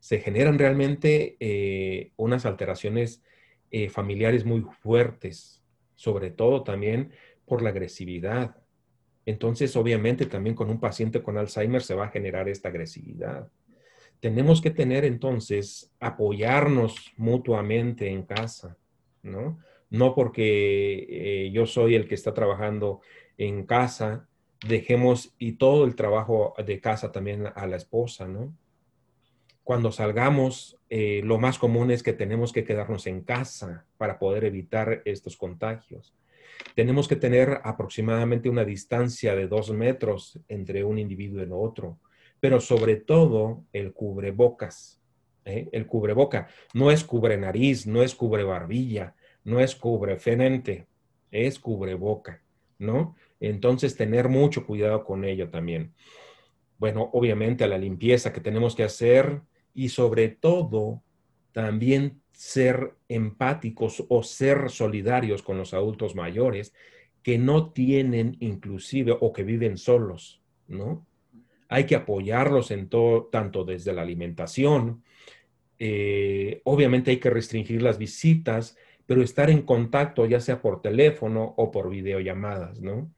Se 0.00 0.20
generan 0.20 0.58
realmente 0.58 1.36
eh, 1.40 2.12
unas 2.16 2.46
alteraciones 2.46 3.22
eh, 3.70 3.90
familiares 3.90 4.44
muy 4.46 4.62
fuertes, 4.80 5.62
sobre 5.94 6.30
todo 6.30 6.62
también 6.62 7.12
por 7.44 7.60
la 7.60 7.70
agresividad. 7.70 8.56
Entonces, 9.26 9.76
obviamente, 9.76 10.24
también 10.24 10.54
con 10.54 10.70
un 10.70 10.80
paciente 10.80 11.22
con 11.22 11.36
Alzheimer 11.36 11.82
se 11.82 11.94
va 11.94 12.06
a 12.06 12.10
generar 12.10 12.48
esta 12.48 12.68
agresividad. 12.68 13.50
Tenemos 14.20 14.60
que 14.60 14.70
tener 14.70 15.04
entonces, 15.04 15.92
apoyarnos 16.00 17.12
mutuamente 17.16 18.08
en 18.08 18.22
casa, 18.22 18.76
¿no? 19.22 19.58
No 19.90 20.14
porque 20.14 21.06
eh, 21.08 21.50
yo 21.52 21.66
soy 21.66 21.94
el 21.94 22.08
que 22.08 22.14
está 22.14 22.34
trabajando 22.34 23.00
en 23.36 23.64
casa, 23.64 24.28
dejemos 24.66 25.34
y 25.38 25.52
todo 25.52 25.84
el 25.84 25.94
trabajo 25.94 26.54
de 26.64 26.80
casa 26.80 27.12
también 27.12 27.46
a 27.54 27.66
la 27.66 27.76
esposa, 27.76 28.26
¿no? 28.26 28.52
cuando 29.68 29.92
salgamos, 29.92 30.78
eh, 30.88 31.20
lo 31.24 31.36
más 31.36 31.58
común 31.58 31.90
es 31.90 32.02
que 32.02 32.14
tenemos 32.14 32.54
que 32.54 32.64
quedarnos 32.64 33.06
en 33.06 33.20
casa 33.20 33.84
para 33.98 34.18
poder 34.18 34.44
evitar 34.44 35.02
estos 35.04 35.36
contagios. 35.36 36.14
Tenemos 36.74 37.06
que 37.06 37.16
tener 37.16 37.60
aproximadamente 37.62 38.48
una 38.48 38.64
distancia 38.64 39.36
de 39.36 39.46
dos 39.46 39.70
metros 39.70 40.40
entre 40.48 40.84
un 40.84 40.98
individuo 40.98 41.40
y 41.40 41.42
el 41.42 41.52
otro, 41.52 41.98
pero 42.40 42.60
sobre 42.60 42.96
todo 42.96 43.64
el 43.72 43.92
cubrebocas. 43.92 45.00
¿eh? 45.44 45.68
El 45.72 45.86
cubreboca 45.86 46.48
no 46.74 46.90
es 46.90 47.04
cubre 47.04 47.36
nariz, 47.36 47.86
no 47.86 48.02
es 48.02 48.14
cubre 48.14 48.44
barbilla, 48.44 49.14
no 49.44 49.60
es 49.60 49.74
cubre 49.74 50.18
fenente, 50.18 50.86
es 51.30 51.58
cubreboca, 51.58 52.42
¿no? 52.78 53.16
Entonces, 53.40 53.96
tener 53.96 54.28
mucho 54.28 54.66
cuidado 54.66 55.04
con 55.04 55.24
ello 55.24 55.48
también. 55.48 55.94
Bueno, 56.78 57.10
obviamente 57.12 57.64
a 57.64 57.68
la 57.68 57.78
limpieza 57.78 58.32
que 58.32 58.40
tenemos 58.40 58.74
que 58.74 58.84
hacer, 58.84 59.42
y 59.78 59.90
sobre 59.90 60.28
todo 60.28 61.04
también 61.52 62.20
ser 62.32 62.94
empáticos 63.08 64.04
o 64.08 64.24
ser 64.24 64.70
solidarios 64.70 65.42
con 65.42 65.56
los 65.56 65.72
adultos 65.72 66.16
mayores 66.16 66.74
que 67.22 67.38
no 67.38 67.70
tienen 67.70 68.36
inclusive 68.40 69.16
o 69.20 69.32
que 69.32 69.44
viven 69.44 69.78
solos, 69.78 70.42
¿no? 70.66 71.06
Hay 71.68 71.84
que 71.84 71.96
apoyarlos 71.96 72.70
en 72.70 72.88
todo, 72.88 73.26
tanto 73.26 73.64
desde 73.64 73.92
la 73.92 74.02
alimentación, 74.02 75.02
eh, 75.78 76.60
obviamente 76.64 77.10
hay 77.10 77.18
que 77.18 77.30
restringir 77.30 77.82
las 77.82 77.98
visitas, 77.98 78.76
pero 79.06 79.22
estar 79.22 79.48
en 79.48 79.62
contacto 79.62 80.26
ya 80.26 80.40
sea 80.40 80.60
por 80.60 80.82
teléfono 80.82 81.54
o 81.56 81.70
por 81.70 81.88
videollamadas, 81.88 82.80
¿no? 82.80 83.10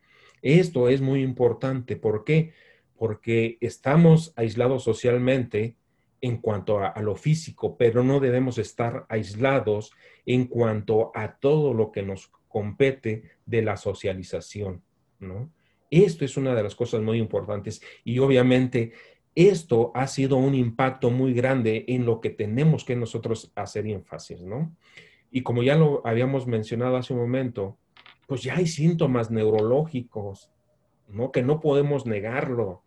Esto 0.43 0.89
es 0.89 1.01
muy 1.01 1.23
importante. 1.23 1.97
¿Por 1.97 2.25
qué? 2.25 2.53
Porque 2.97 3.59
estamos 3.61 4.33
aislados 4.37 4.85
socialmente 4.85 5.77
en 6.21 6.37
cuanto 6.37 6.81
a, 6.81 7.01
lo 7.01 7.17
físico, 7.17 7.77
pero 7.79 8.05
no 8.05 8.21
debemos 8.21 8.59
estar 8.59 9.07
aislados 9.09 9.93
en 10.27 10.47
cuanto 10.47 11.13
a 11.15 11.37
todo 11.39 11.73
lo 11.73 11.91
que 11.93 12.03
nos 12.03 12.31
compete 12.47 13.23
de 13.47 13.63
la 13.63 13.77
socialización, 13.79 14.83
¿no? 15.19 15.51
Esto 15.91 16.25
es 16.25 16.37
una 16.37 16.55
de 16.55 16.63
las 16.63 16.75
cosas 16.75 17.03
muy 17.03 17.19
importantes 17.19 17.83
y 18.05 18.19
obviamente 18.19 18.93
esto 19.35 19.93
ha 19.95 20.07
sido 20.07 20.37
un 20.37 20.55
impacto 20.55 21.11
muy 21.11 21.35
grande 21.35 21.85
en 21.89 22.07
lo 22.07 22.21
que 22.21 22.31
tenemos 22.31 22.85
que 22.85 22.97
nosotros 22.97 23.53
hacer 23.55 23.87
énfasis, 23.87 24.43
¿no? 24.43 24.75
Y 25.31 25.43
como 25.43 25.63
ya 25.63 25.77
lo 25.77 26.05
habíamos 26.07 26.47
mencionado 26.47 26.97
hace 26.97 27.13
un 27.13 27.21
momento, 27.21 27.79
pues 28.27 28.43
ya 28.43 28.57
hay 28.57 28.67
síntomas 28.67 29.31
neurológicos, 29.31 30.51
¿no? 31.09 31.31
Que 31.33 31.43
no 31.43 31.61
podemos 31.61 32.07
negarlo 32.07 32.83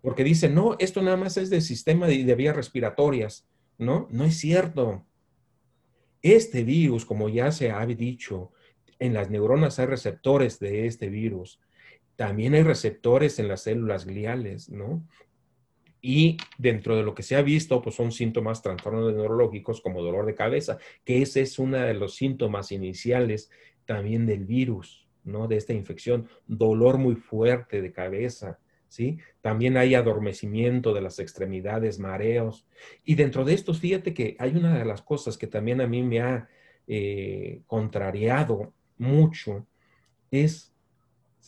porque 0.00 0.24
dicen, 0.24 0.54
no, 0.54 0.76
esto 0.78 1.02
nada 1.02 1.16
más 1.16 1.36
es 1.36 1.50
del 1.50 1.62
sistema 1.62 2.06
de, 2.06 2.24
de 2.24 2.34
vías 2.34 2.56
respiratorias. 2.56 3.46
No, 3.78 4.08
no 4.10 4.24
es 4.24 4.36
cierto. 4.36 5.04
Este 6.22 6.64
virus, 6.64 7.04
como 7.04 7.28
ya 7.28 7.52
se 7.52 7.70
ha 7.70 7.84
dicho, 7.86 8.52
en 8.98 9.14
las 9.14 9.30
neuronas 9.30 9.78
hay 9.78 9.86
receptores 9.86 10.58
de 10.60 10.86
este 10.86 11.08
virus. 11.08 11.60
También 12.18 12.54
hay 12.54 12.64
receptores 12.64 13.38
en 13.38 13.46
las 13.46 13.62
células 13.62 14.04
gliales, 14.04 14.70
¿no? 14.70 15.06
Y 16.00 16.36
dentro 16.58 16.96
de 16.96 17.04
lo 17.04 17.14
que 17.14 17.22
se 17.22 17.36
ha 17.36 17.42
visto, 17.42 17.80
pues 17.80 17.94
son 17.94 18.10
síntomas 18.10 18.60
trastornos 18.60 19.14
neurológicos 19.14 19.80
como 19.80 20.02
dolor 20.02 20.26
de 20.26 20.34
cabeza, 20.34 20.78
que 21.04 21.22
ese 21.22 21.42
es 21.42 21.60
uno 21.60 21.76
de 21.76 21.94
los 21.94 22.16
síntomas 22.16 22.72
iniciales 22.72 23.52
también 23.84 24.26
del 24.26 24.46
virus, 24.46 25.06
¿no? 25.22 25.46
De 25.46 25.58
esta 25.58 25.74
infección, 25.74 26.26
dolor 26.48 26.98
muy 26.98 27.14
fuerte 27.14 27.80
de 27.80 27.92
cabeza, 27.92 28.58
¿sí? 28.88 29.18
También 29.40 29.76
hay 29.76 29.94
adormecimiento 29.94 30.92
de 30.94 31.02
las 31.02 31.20
extremidades, 31.20 32.00
mareos. 32.00 32.66
Y 33.04 33.14
dentro 33.14 33.44
de 33.44 33.54
estos, 33.54 33.78
fíjate 33.78 34.12
que 34.12 34.34
hay 34.40 34.56
una 34.56 34.76
de 34.76 34.84
las 34.84 35.02
cosas 35.02 35.38
que 35.38 35.46
también 35.46 35.80
a 35.80 35.86
mí 35.86 36.02
me 36.02 36.20
ha 36.20 36.48
eh, 36.88 37.62
contrariado 37.68 38.72
mucho, 38.96 39.68
es, 40.32 40.74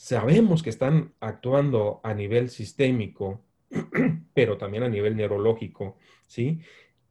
sabemos 0.01 0.63
que 0.63 0.71
están 0.71 1.13
actuando 1.21 2.01
a 2.03 2.15
nivel 2.15 2.49
sistémico, 2.49 3.45
pero 4.35 4.57
también 4.57 4.83
a 4.83 4.89
nivel 4.89 5.15
neurológico, 5.15 5.99
¿sí? 6.27 6.61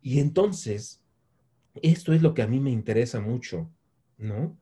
Y 0.02 0.19
entonces, 0.19 1.04
esto 1.84 2.13
es 2.13 2.23
lo 2.23 2.34
que 2.34 2.41
a 2.41 2.47
mí 2.47 2.60
me 2.60 2.71
interesa 2.71 3.19
mucho, 3.19 3.69
¿no? 4.17 4.58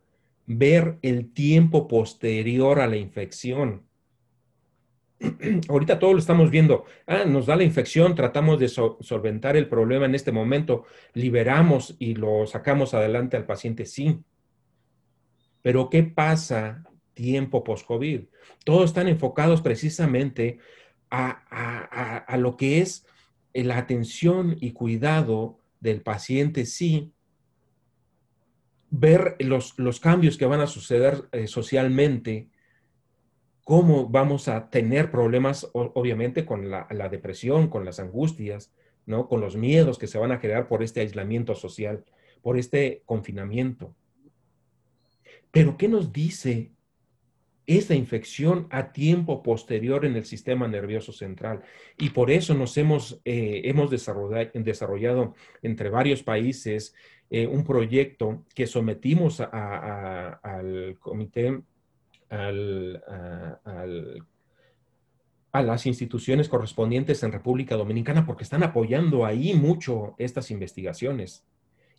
Ver 0.46 0.98
el 1.04 1.32
tiempo 1.32 1.88
posterior 1.88 2.82
a 2.82 2.88
la 2.88 2.98
infección 2.98 3.88
ahorita 5.70 5.98
todo 5.98 6.12
lo 6.12 6.20
estamos 6.20 6.52
viendo. 6.52 6.84
Ah, 7.06 7.24
nos 7.24 7.46
da 7.46 7.56
la 7.56 7.64
infección, 7.64 8.14
tratamos 8.14 8.60
de 8.60 8.68
solventar 8.68 9.56
el 9.56 9.70
problema 9.70 10.06
en 10.06 10.16
este 10.16 10.34
momento, 10.34 10.84
liberamos 11.14 11.96
y 11.98 12.16
lo 12.16 12.46
sacamos 12.46 12.94
adelante 12.94 13.38
al 13.38 13.46
paciente, 13.46 13.86
sí. 13.86 14.20
Pero 15.62 15.90
¿qué 15.90 16.04
pasa 16.04 16.84
tiempo 17.18 17.64
post-COVID? 17.64 18.26
Todos 18.64 18.86
están 18.86 19.08
enfocados 19.08 19.62
precisamente 19.62 20.60
a, 21.10 22.24
a, 22.28 22.38
lo 22.38 22.56
que 22.58 22.82
es 22.82 23.06
la 23.54 23.78
atención 23.78 24.56
y 24.60 24.72
cuidado 24.72 25.58
del 25.80 26.02
paciente, 26.02 26.66
sí, 26.66 27.12
ver 28.90 29.36
los, 29.40 29.78
los 29.80 30.00
cambios 30.00 30.38
que 30.38 30.46
van 30.46 30.62
a 30.62 30.68
suceder 30.68 31.28
eh, 31.32 31.48
socialmente, 31.48 32.50
cómo 33.64 34.08
vamos 34.08 34.48
a 34.48 34.70
tener 34.70 35.12
problemas, 35.12 35.70
obviamente, 35.74 36.46
con 36.46 36.70
la, 36.70 37.10
depresión, 37.10 37.68
con 37.68 37.84
las 37.84 38.00
angustias, 38.00 38.72
¿no? 39.06 39.28
Con 39.28 39.42
los 39.42 39.58
miedos 39.58 39.98
que 39.98 40.08
se 40.08 40.18
van 40.18 40.32
a 40.32 40.40
crear 40.40 40.68
por 40.68 40.84
este 40.84 41.02
aislamiento 41.02 41.56
social, 41.56 42.06
por 42.42 42.58
este 42.58 43.02
confinamiento. 43.06 43.94
Pero, 45.52 45.78
¿qué 45.78 45.88
nos 45.90 46.14
dice 46.14 46.72
esta 47.68 47.94
infección 47.94 48.68
a 48.72 48.92
tiempo 48.92 49.44
posterior 49.44 50.06
en 50.06 50.16
el 50.16 50.26
sistema 50.26 50.68
nervioso 50.68 51.12
central? 51.12 51.62
Y 51.98 52.10
por 52.10 52.32
eso 52.32 52.54
nos 52.54 52.78
hemos, 52.78 53.22
eh, 53.26 53.62
hemos 53.66 53.92
desarrollado, 53.92 55.36
entre 55.62 55.90
varios 55.90 56.24
países 56.24 56.96
eh, 57.30 57.46
un 57.46 57.66
proyecto 57.66 58.46
que 58.56 58.66
sometimos 58.66 59.42
al 59.42 60.98
Comité 61.00 61.62
al, 62.30 63.04
a, 65.52 65.62
las 65.62 65.86
instituciones 65.86 66.48
correspondientes 66.50 67.24
en 67.24 67.32
República 67.32 67.76
Dominicana 67.76 68.26
porque 68.26 68.44
están 68.44 68.64
apoyando 68.64 69.26
ahí 69.26 69.54
mucho 69.54 70.16
estas 70.18 70.52
investigaciones. 70.52 71.46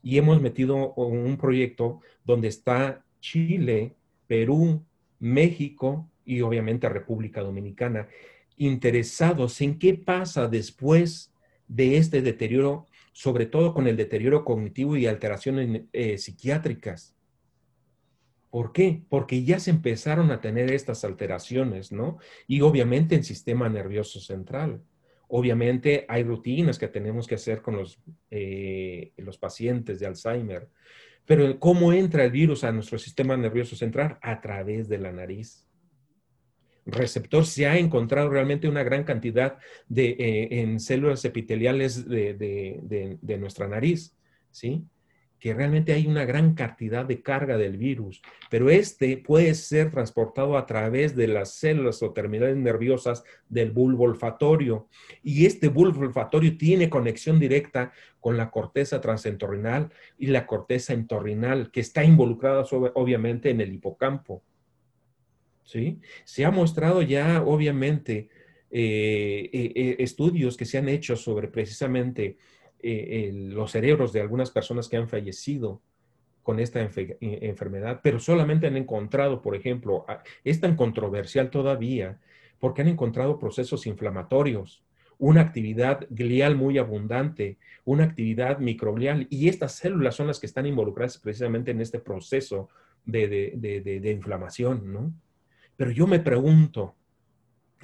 Y 0.03 0.17
hemos 0.17 0.41
metido 0.41 0.95
un 0.95 1.37
proyecto 1.37 2.01
donde 2.25 2.49
está 2.49 3.05
Chile, 3.21 3.97
Perú, 4.27 4.85
México 5.19 6.09
y 6.25 6.41
obviamente 6.41 6.89
República 6.89 7.41
Dominicana 7.41 8.09
interesados 8.57 9.61
en 9.61 9.79
qué 9.79 9.95
pasa 9.95 10.49
después 10.49 11.33
de 11.69 11.97
este 11.97 12.23
deterioro 12.23 12.87
sobre 13.19 13.47
todo 13.47 13.75
con 13.75 13.89
el 13.89 13.97
deterioro 13.97 14.45
cognitivo 14.45 14.97
y 14.97 15.07
alteraciones 15.07 15.83
eh, 15.93 16.19
psiquiátricas. 16.19 17.17
¿Por 18.49 18.71
qué? 18.71 19.03
Porque 19.09 19.43
ya 19.43 19.59
se 19.59 19.71
empezaron 19.71 20.31
a 20.31 20.41
tener 20.41 20.71
estas 20.71 21.03
alteraciones, 21.03 21.91
¿no? 21.91 22.19
Y 22.47 22.61
obviamente 22.61 23.17
en 23.17 23.25
sistema 23.25 23.69
nervioso 23.69 24.21
central. 24.21 24.85
Obviamente 25.27 26.07
hay 26.09 26.23
rutinas 26.23 26.79
que 26.79 26.87
tenemos 26.87 27.27
que 27.27 27.35
hacer 27.35 27.61
con 27.61 27.75
los, 27.75 28.01
eh, 28.31 29.15
los 29.17 29.37
pacientes 29.37 29.99
de 29.99 30.07
Alzheimer, 30.07 30.69
pero 31.29 31.61
¿cómo 31.61 31.93
entra 31.93 32.25
el 32.25 32.31
virus 32.31 32.65
a 32.65 32.73
nuestro 32.73 32.99
sistema 32.99 33.37
nervioso 33.37 33.77
central? 33.77 34.19
A 34.23 34.41
través 34.41 34.89
de 34.89 34.97
la 34.97 35.13
nariz. 35.13 35.67
Receptor 36.87 37.45
se 37.45 37.67
ha 37.67 37.77
encontrado 37.77 38.31
realmente 38.31 38.67
una 38.67 38.83
gran 38.83 39.05
cantidad 39.05 39.59
de, 39.89 40.17
eh, 40.19 40.61
en 40.63 40.81
células 40.81 41.23
epiteliales 41.27 42.09
de, 42.09 42.33
de, 42.33 43.19
de 43.21 43.39
nuestra 43.39 43.69
nariz, 43.69 44.17
¿sí? 44.51 44.87
Que 45.39 45.55
realmente 45.55 45.93
hay 45.93 46.07
una 46.07 46.25
gran 46.25 46.55
cantidad 46.55 47.05
de 47.05 47.23
carga 47.23 47.57
del 47.57 47.77
virus, 47.77 48.23
pero 48.51 48.71
este 48.71 49.17
puede 49.17 49.55
ser 49.55 49.91
transportado 49.91 50.57
a 50.57 50.67
través 50.67 51.15
de 51.15 51.29
las 51.29 51.55
células 51.55 52.03
o 52.03 52.13
terminales 52.13 52.57
nerviosas 52.57 53.23
del 53.49 53.71
bulbo 53.71 54.05
olfatorio. 54.05 54.89
Y 55.23 55.47
este 55.47 55.69
bulbo 55.69 56.01
olfatorio 56.01 56.57
tiene 56.57 56.91
conexión 56.91 57.39
directa 57.39 57.93
con 58.21 58.37
la 58.37 58.51
corteza 58.51 59.01
transentorrinal 59.01 59.93
y 60.19 60.27
la 60.27 60.47
corteza 60.47 60.93
entorrinal, 60.93 61.71
que 61.71 61.81
está 61.81 62.05
involucrada 62.05 62.65
obviamente 62.95 63.51
en 63.51 63.61
el 63.61 63.73
hipocampo. 63.73 64.43
¿Sí? 65.63 66.01
Se 66.25 66.47
ha 66.47 66.51
mostrado 66.51 67.03
ya, 67.03 67.43
obviamente, 67.43 68.31
eh, 68.71 69.49
eh, 69.53 69.73
eh, 69.75 69.97
estudios 70.01 70.57
que 70.57 70.67
se 70.67 70.77
han 70.77 70.89
hecho 70.91 71.17
sobre 71.17 71.49
precisamente 71.49 72.37
eh, 72.81 73.31
los 73.33 73.73
cerebros 73.73 74.13
de 74.13 74.21
algunas 74.21 74.51
personas 74.51 74.89
que 74.89 74.97
han 74.97 75.09
fallecido 75.09 75.81
con 76.43 76.61
esta 76.61 76.81
eh, 76.81 77.19
enfermedad, 77.21 78.01
pero 78.03 78.19
solamente 78.19 78.67
han 78.67 78.77
encontrado, 78.77 79.43
por 79.43 79.55
ejemplo, 79.55 80.07
es 80.45 80.61
tan 80.61 80.77
controversial 80.77 81.51
todavía 81.51 82.21
porque 82.59 82.83
han 82.83 82.89
encontrado 82.89 83.39
procesos 83.39 83.87
inflamatorios, 83.87 84.85
una 85.19 85.41
actividad 85.41 86.07
glial 86.11 86.57
muy 86.57 86.79
abundante, 86.79 87.59
una 87.85 88.05
actividad 88.05 88.59
microglial, 88.59 89.27
y 89.31 89.49
estas 89.49 89.73
células 89.73 90.15
son 90.15 90.29
las 90.29 90.39
que 90.39 90.47
están 90.47 90.67
involucradas 90.67 91.19
precisamente 91.19 91.73
en 91.73 91.81
este 91.81 91.99
proceso 91.99 92.69
de, 93.05 93.29
de 93.57 94.11
inflamación, 94.11 94.93
¿no? 94.93 95.13
Pero 95.77 95.91
yo 95.91 96.07
me 96.07 96.19
pregunto, 96.19 96.95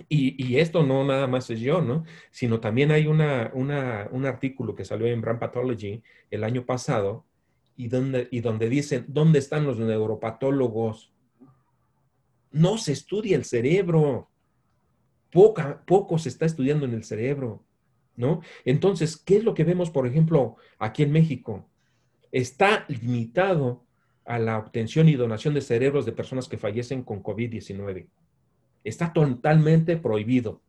y, 0.08 0.56
esto 0.56 0.82
no 0.82 1.04
nada 1.04 1.26
más 1.26 1.50
es 1.50 1.60
yo, 1.60 1.80
¿no? 1.80 2.04
Sino 2.30 2.60
también 2.60 2.90
hay 2.90 3.06
una, 3.06 3.50
un 3.54 4.26
artículo 4.26 4.74
que 4.74 4.84
salió 4.84 5.06
en 5.06 5.20
Brand 5.20 5.38
Pathology 5.38 6.02
el 6.30 6.44
año 6.44 6.64
pasado 6.66 7.24
y 7.76 7.88
donde, 7.88 8.28
y 8.30 8.40
donde 8.40 8.68
dicen, 8.68 9.04
¿dónde 9.08 9.38
están 9.38 9.64
los 9.64 9.78
neuropatólogos? 9.78 11.12
No 12.50 12.78
se 12.78 12.92
estudia 12.92 13.36
el 13.36 13.44
cerebro. 13.44 14.28
Poca, 15.30 15.82
poco 15.84 16.18
se 16.18 16.28
está 16.28 16.46
estudiando 16.46 16.86
en 16.86 16.92
el 16.92 17.02
cerebro, 17.02 17.64
¿no? 18.16 18.40
Entonces, 18.64 19.16
¿qué 19.16 19.38
es 19.38 19.44
lo 19.44 19.54
que 19.54 19.64
vemos, 19.64 19.90
por 19.90 20.06
ejemplo, 20.06 20.56
aquí 20.78 21.02
en 21.02 21.10
México? 21.10 21.68
Está 22.30 22.84
limitado 22.88 23.84
a 24.24 24.38
la 24.38 24.58
obtención 24.58 25.08
y 25.08 25.14
donación 25.14 25.54
de 25.54 25.60
cerebros 25.60 26.06
de 26.06 26.12
personas 26.12 26.48
que 26.48 26.56
fallecen 26.56 27.02
con 27.02 27.22
COVID-19. 27.22 28.06
Está 28.84 29.12
totalmente 29.12 29.96
prohibido. 29.96 30.60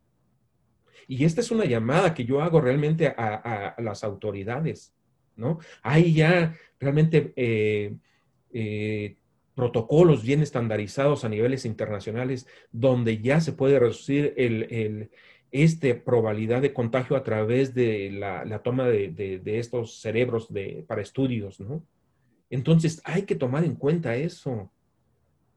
Y 1.08 1.24
esta 1.26 1.42
es 1.42 1.52
una 1.52 1.66
llamada 1.66 2.14
que 2.14 2.26
yo 2.26 2.42
hago 2.42 2.62
realmente 2.62 3.08
a, 3.08 3.76
las 3.78 4.04
autoridades, 4.04 4.94
¿no? 5.36 5.60
Hay 5.84 6.14
ya 6.14 6.56
realmente 6.80 7.34
eh, 7.36 7.96
eh, 8.54 9.18
protocolos 9.54 10.24
bien 10.24 10.42
estandarizados 10.42 11.24
a 11.24 11.30
niveles 11.30 11.66
internacionales 11.66 12.48
donde 12.72 13.22
ya 13.22 13.40
se 13.40 13.54
puede 13.54 13.80
reducir 13.80 14.34
el, 14.38 15.10
este 15.52 15.96
probabilidad 15.96 16.62
de 16.62 16.74
contagio 16.74 17.16
a 17.16 17.24
través 17.24 17.74
de 17.74 18.12
la, 18.12 18.62
toma 18.64 18.88
de, 18.88 19.42
estos 19.46 20.02
cerebros 20.02 20.52
de, 20.52 20.84
para 20.88 21.02
estudios, 21.02 21.60
¿no? 21.60 21.84
Entonces 22.50 23.02
hay 23.06 23.24
que 23.24 23.36
tomar 23.36 23.64
en 23.64 23.76
cuenta 23.76 24.16
eso. 24.16 24.72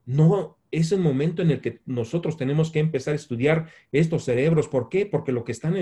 No, 0.07 0.58
es 0.71 0.93
el 0.93 1.01
momento 1.01 1.43
en 1.43 1.51
el 1.51 1.61
que 1.61 1.81
nosotros 1.87 2.37
tenemos 2.37 2.71
que 2.71 2.79
empezar 2.79 3.13
a 3.13 3.17
estudiar 3.17 3.71
estos 3.93 4.25
cerebros. 4.25 4.69
¿Por 4.69 4.89
qué? 4.89 5.07
Porque 5.07 5.33
lo 5.33 5.45
que 5.45 5.53
están, 5.53 5.75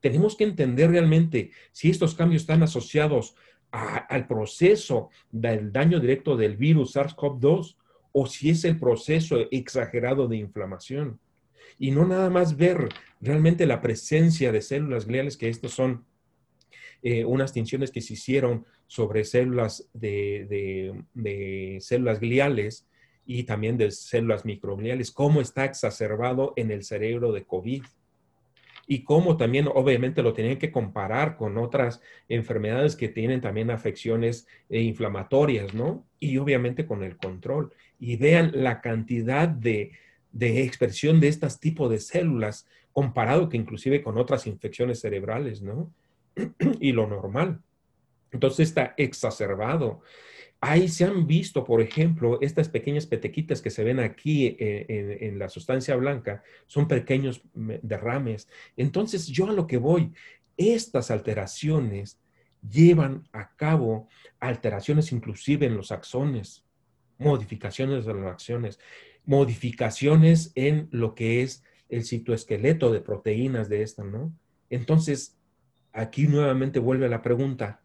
tenemos 0.00 0.36
que 0.36 0.44
entender 0.44 0.90
realmente 0.90 1.50
si 1.72 1.90
estos 1.90 2.14
cambios 2.14 2.42
están 2.42 2.62
asociados 2.62 3.34
al 3.70 4.26
proceso 4.26 5.10
del 5.30 5.72
daño 5.72 6.00
directo 6.00 6.36
del 6.36 6.56
virus 6.56 6.96
SARS-CoV-2 6.96 7.76
o 8.12 8.26
si 8.26 8.50
es 8.50 8.64
el 8.64 8.78
proceso 8.78 9.38
exagerado 9.50 10.26
de 10.26 10.36
inflamación. 10.36 11.20
Y 11.78 11.92
no 11.92 12.06
nada 12.06 12.28
más 12.28 12.56
ver 12.56 12.88
realmente 13.20 13.64
la 13.66 13.80
presencia 13.80 14.52
de 14.52 14.60
células 14.60 15.06
gliales, 15.06 15.36
que 15.36 15.48
estos 15.48 15.72
son 15.72 16.04
eh, 17.02 17.24
unas 17.24 17.52
tinciones 17.52 17.90
que 17.90 18.00
se 18.00 18.14
hicieron 18.14 18.66
sobre 18.86 19.24
células 19.24 19.88
de 19.94 21.78
células 21.80 22.18
gliales, 22.18 22.89
y 23.26 23.44
también 23.44 23.76
de 23.76 23.90
células 23.90 24.44
microgliales, 24.44 25.10
cómo 25.10 25.40
está 25.40 25.64
exacerbado 25.64 26.52
en 26.56 26.70
el 26.70 26.84
cerebro 26.84 27.32
de 27.32 27.44
COVID 27.44 27.82
y 28.86 29.04
cómo 29.04 29.36
también 29.36 29.68
obviamente 29.72 30.20
lo 30.20 30.32
tienen 30.32 30.58
que 30.58 30.72
comparar 30.72 31.36
con 31.36 31.58
otras 31.58 32.02
enfermedades 32.28 32.96
que 32.96 33.08
tienen 33.08 33.40
también 33.40 33.70
afecciones 33.70 34.48
eh, 34.68 34.80
inflamatorias, 34.80 35.74
¿no? 35.74 36.04
Y 36.18 36.38
obviamente 36.38 36.86
con 36.86 37.04
el 37.04 37.16
control. 37.16 37.72
Y 38.00 38.16
vean 38.16 38.50
la 38.52 38.80
cantidad 38.80 39.46
de, 39.46 39.92
de 40.32 40.64
expresión 40.64 41.20
de 41.20 41.28
estos 41.28 41.60
tipos 41.60 41.88
de 41.88 42.00
células 42.00 42.66
comparado 42.92 43.48
que 43.48 43.56
inclusive 43.56 44.02
con 44.02 44.18
otras 44.18 44.48
infecciones 44.48 44.98
cerebrales, 44.98 45.62
¿no? 45.62 45.94
y 46.80 46.90
lo 46.90 47.06
normal. 47.06 47.60
Entonces 48.32 48.68
está 48.68 48.94
exacerbado. 48.96 50.02
Ahí 50.62 50.88
se 50.88 51.04
han 51.04 51.26
visto, 51.26 51.64
por 51.64 51.80
ejemplo, 51.80 52.38
estas 52.42 52.68
pequeñas 52.68 53.06
petequitas 53.06 53.62
que 53.62 53.70
se 53.70 53.82
ven 53.82 53.98
aquí 53.98 54.56
eh, 54.58 55.18
en, 55.20 55.38
la 55.38 55.48
sustancia 55.48 55.96
blanca, 55.96 56.42
son 56.66 56.86
pequeños 56.86 57.42
derrames. 57.54 58.46
Entonces, 58.76 59.26
yo 59.28 59.48
a 59.48 59.52
lo 59.52 59.66
que 59.66 59.78
voy, 59.78 60.12
estas 60.58 61.10
alteraciones 61.10 62.20
llevan 62.68 63.26
a 63.32 63.56
cabo 63.56 64.08
alteraciones 64.38 65.12
inclusive 65.12 65.64
en 65.64 65.78
los 65.78 65.92
axones, 65.92 66.62
modificaciones 67.16 68.04
de 68.04 68.14
las 68.14 68.32
axones, 68.32 68.78
modificaciones 69.24 70.52
en 70.54 70.88
lo 70.90 71.14
que 71.14 71.42
es 71.42 71.64
el 71.88 72.04
citoesqueleto 72.04 72.92
de 72.92 73.00
proteínas 73.00 73.70
de 73.70 73.82
esta, 73.82 74.04
¿no? 74.04 74.30
Entonces, 74.68 75.38
aquí 75.92 76.26
nuevamente 76.26 76.78
vuelve 76.78 77.08
la 77.08 77.22
pregunta, 77.22 77.82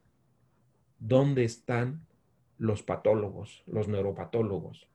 ¿dónde 0.99 1.45
están 1.45 2.04
los 2.57 2.83
patólogos, 2.83 3.63
los 3.65 3.87
neuropatólogos. 3.87 4.87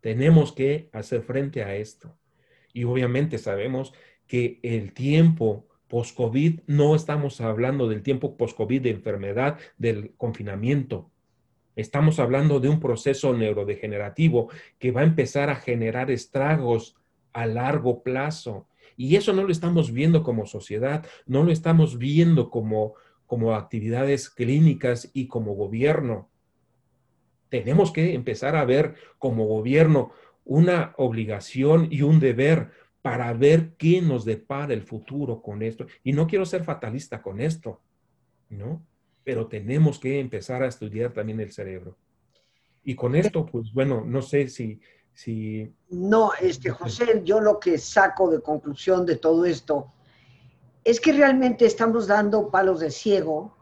Tenemos 0.00 0.52
que 0.52 0.88
hacer 0.92 1.22
frente 1.22 1.62
a 1.62 1.74
esto. 1.76 2.16
Y 2.72 2.84
obviamente 2.84 3.38
sabemos 3.38 3.94
que 4.26 4.58
el 4.62 4.92
tiempo 4.92 5.66
post-COVID, 5.88 6.60
no 6.66 6.94
estamos 6.94 7.40
hablando 7.40 7.88
del 7.88 8.02
tiempo 8.02 8.36
post-COVID 8.36 8.82
de 8.82 8.90
enfermedad, 8.90 9.58
del 9.78 10.14
confinamiento. 10.16 11.10
Estamos 11.76 12.18
hablando 12.18 12.60
de 12.60 12.68
un 12.68 12.80
proceso 12.80 13.32
neurodegenerativo 13.34 14.50
que 14.78 14.90
va 14.90 15.02
a 15.02 15.04
empezar 15.04 15.50
a 15.50 15.56
generar 15.56 16.10
estragos 16.10 16.96
a 17.32 17.46
largo 17.46 18.02
plazo. 18.02 18.66
Y 18.96 19.16
eso 19.16 19.32
no 19.32 19.42
lo 19.42 19.50
estamos 19.50 19.92
viendo 19.92 20.22
como 20.22 20.46
sociedad, 20.46 21.06
no 21.26 21.42
lo 21.42 21.52
estamos 21.52 21.98
viendo 21.98 22.50
como, 22.50 22.94
como 23.26 23.54
actividades 23.54 24.30
clínicas 24.30 25.10
y 25.14 25.26
como 25.26 25.54
gobierno 25.54 26.28
tenemos 27.54 27.92
que 27.92 28.14
empezar 28.14 28.56
a 28.56 28.64
ver 28.64 28.96
como 29.16 29.46
gobierno 29.46 30.10
una 30.44 30.92
obligación 30.96 31.86
y 31.88 32.02
un 32.02 32.18
deber 32.18 32.72
para 33.00 33.32
ver 33.32 33.74
qué 33.78 34.02
nos 34.02 34.24
depara 34.24 34.74
el 34.74 34.82
futuro 34.82 35.40
con 35.40 35.62
esto. 35.62 35.86
Y 36.02 36.14
no 36.14 36.26
quiero 36.26 36.46
ser 36.46 36.64
fatalista 36.64 37.22
con 37.22 37.40
esto, 37.40 37.80
¿no? 38.48 38.84
Pero 39.22 39.46
tenemos 39.46 40.00
que 40.00 40.18
empezar 40.18 40.64
a 40.64 40.66
estudiar 40.66 41.12
también 41.12 41.38
el 41.38 41.52
cerebro. 41.52 41.96
Y 42.82 42.96
con 42.96 43.14
esto, 43.14 43.46
pues 43.46 43.72
bueno, 43.72 44.02
no 44.04 44.20
sé 44.20 44.48
si... 44.48 44.80
si 45.12 45.72
no, 45.90 46.32
este, 46.40 46.70
José, 46.70 47.22
yo 47.24 47.40
lo 47.40 47.60
que 47.60 47.78
saco 47.78 48.32
de 48.32 48.40
conclusión 48.40 49.06
de 49.06 49.14
todo 49.14 49.44
esto 49.44 49.92
es 50.82 51.00
que 51.00 51.12
realmente 51.12 51.66
estamos 51.66 52.08
dando 52.08 52.50
palos 52.50 52.80
de 52.80 52.90
ciego 52.90 53.56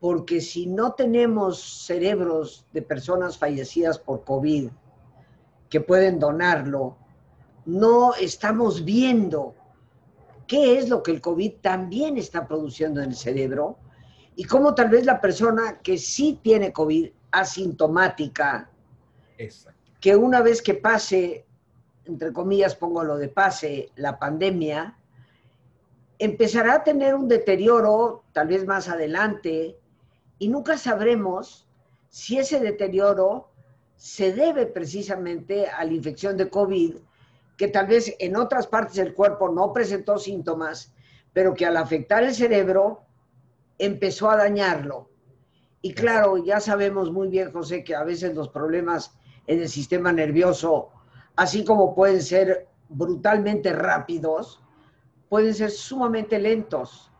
porque 0.00 0.40
si 0.40 0.66
no 0.66 0.92
tenemos 0.92 1.84
cerebros 1.86 2.66
de 2.72 2.82
personas 2.82 3.38
fallecidas 3.38 3.98
por 3.98 4.24
COVID 4.24 4.68
que 5.70 5.80
pueden 5.80 6.18
donarlo, 6.18 6.96
no 7.64 8.14
estamos 8.14 8.84
viendo 8.84 9.54
qué 10.46 10.78
es 10.78 10.88
lo 10.88 11.02
que 11.02 11.10
el 11.12 11.20
COVID 11.20 11.54
también 11.60 12.18
está 12.18 12.46
produciendo 12.46 13.02
en 13.02 13.10
el 13.10 13.16
cerebro 13.16 13.78
y 14.36 14.44
cómo 14.44 14.74
tal 14.74 14.90
vez 14.90 15.04
la 15.06 15.20
persona 15.20 15.80
que 15.80 15.98
sí 15.98 16.38
tiene 16.42 16.72
COVID 16.72 17.10
asintomática, 17.32 18.70
que 20.00 20.14
una 20.14 20.42
vez 20.42 20.62
que 20.62 20.74
pase, 20.74 21.46
entre 22.04 22.32
comillas 22.32 22.76
pongo 22.76 23.02
lo 23.02 23.16
de 23.16 23.28
pase, 23.28 23.90
la 23.96 24.18
pandemia, 24.18 24.98
empezará 26.18 26.74
a 26.74 26.84
tener 26.84 27.14
un 27.14 27.28
deterioro 27.28 28.24
tal 28.32 28.48
vez 28.48 28.66
más 28.66 28.88
adelante 28.88 29.78
y 30.38 30.48
nunca 30.48 30.76
sabremos 30.78 31.68
si 32.08 32.38
ese 32.38 32.60
deterioro 32.60 33.50
se 33.96 34.32
debe 34.32 34.66
precisamente 34.66 35.68
a 35.68 35.84
la 35.84 35.92
infección 35.92 36.36
de 36.36 36.50
COVID, 36.50 36.96
que 37.56 37.68
tal 37.68 37.86
vez 37.86 38.14
en 38.18 38.36
otras 38.36 38.66
partes 38.66 38.96
del 38.96 39.14
cuerpo 39.14 39.48
no 39.48 39.72
presentó 39.72 40.18
síntomas, 40.18 40.92
pero 41.32 41.54
que 41.54 41.66
al 41.66 41.76
afectar 41.76 42.22
el 42.22 42.34
cerebro 42.34 43.02
empezó 43.78 44.30
a 44.30 44.36
dañarlo. 44.36 45.10
Y 45.82 45.94
claro, 45.94 46.36
ya 46.38 46.60
sabemos 46.60 47.10
muy 47.10 47.28
bien, 47.28 47.52
José, 47.52 47.84
que 47.84 47.94
a 47.94 48.04
veces 48.04 48.34
los 48.34 48.48
problemas 48.48 49.16
en 49.46 49.60
el 49.60 49.68
sistema 49.68 50.12
nervioso, 50.12 50.90
así 51.36 51.64
como 51.64 51.94
pueden 51.94 52.22
ser 52.22 52.66
brutalmente 52.88 53.72
rápidos, 53.72 54.62
pueden 55.28 55.54
ser 55.54 55.70
sumamente 55.70 56.38
lentos. 56.38 57.10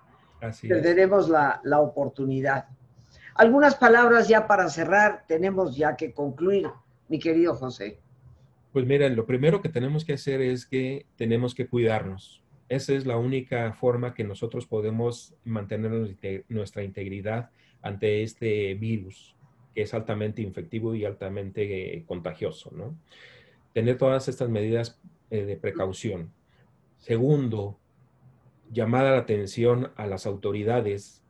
Perderemos 0.69 1.29
la, 1.29 1.61
la 1.65 1.81
oportunidad. 1.81 2.67
Algunas 3.39 3.75
palabras 3.75 4.29
ya 4.29 4.47
para 4.47 4.69
cerrar, 4.71 5.25
tenemos 5.29 5.77
ya 5.77 5.97
que 5.97 6.13
concluir, 6.13 6.69
mi 7.09 7.19
querido 7.19 7.55
José. 7.55 7.99
Pues 8.73 8.87
mira, 8.87 9.09
lo 9.09 9.27
primero 9.27 9.61
que 9.61 9.69
tenemos 9.69 10.05
que 10.05 10.15
hacer 10.15 10.41
es 10.41 10.67
que 10.67 11.07
tenemos 11.17 11.55
que 11.55 11.67
cuidarnos. 11.67 12.43
Esa 12.69 12.95
es 12.95 13.07
la 13.07 13.17
única 13.17 13.73
forma 13.75 14.15
que 14.15 14.25
nosotros 14.25 14.67
podemos 14.67 15.35
mantener 15.45 16.17
nuestra 16.49 16.83
integridad 16.83 17.51
ante 17.83 18.23
este 18.23 18.75
virus, 18.75 19.37
que 19.75 19.83
es 19.83 19.95
altamente 19.95 20.43
infectivo 20.43 20.95
y 20.95 21.05
altamente 21.05 21.95
eh, 21.95 22.05
contagioso, 22.07 22.71
¿no? 22.75 22.97
Tener 23.73 23.99
todas 23.99 24.29
estas 24.29 24.49
medidas 24.49 24.99
eh, 25.31 25.45
de 25.45 25.57
precaución. 25.57 26.33
Segundo, 26.99 27.79
llamar 28.73 29.05
la 29.05 29.19
atención 29.19 29.93
a 29.97 30.07
las 30.07 30.27
autoridades 30.27 31.23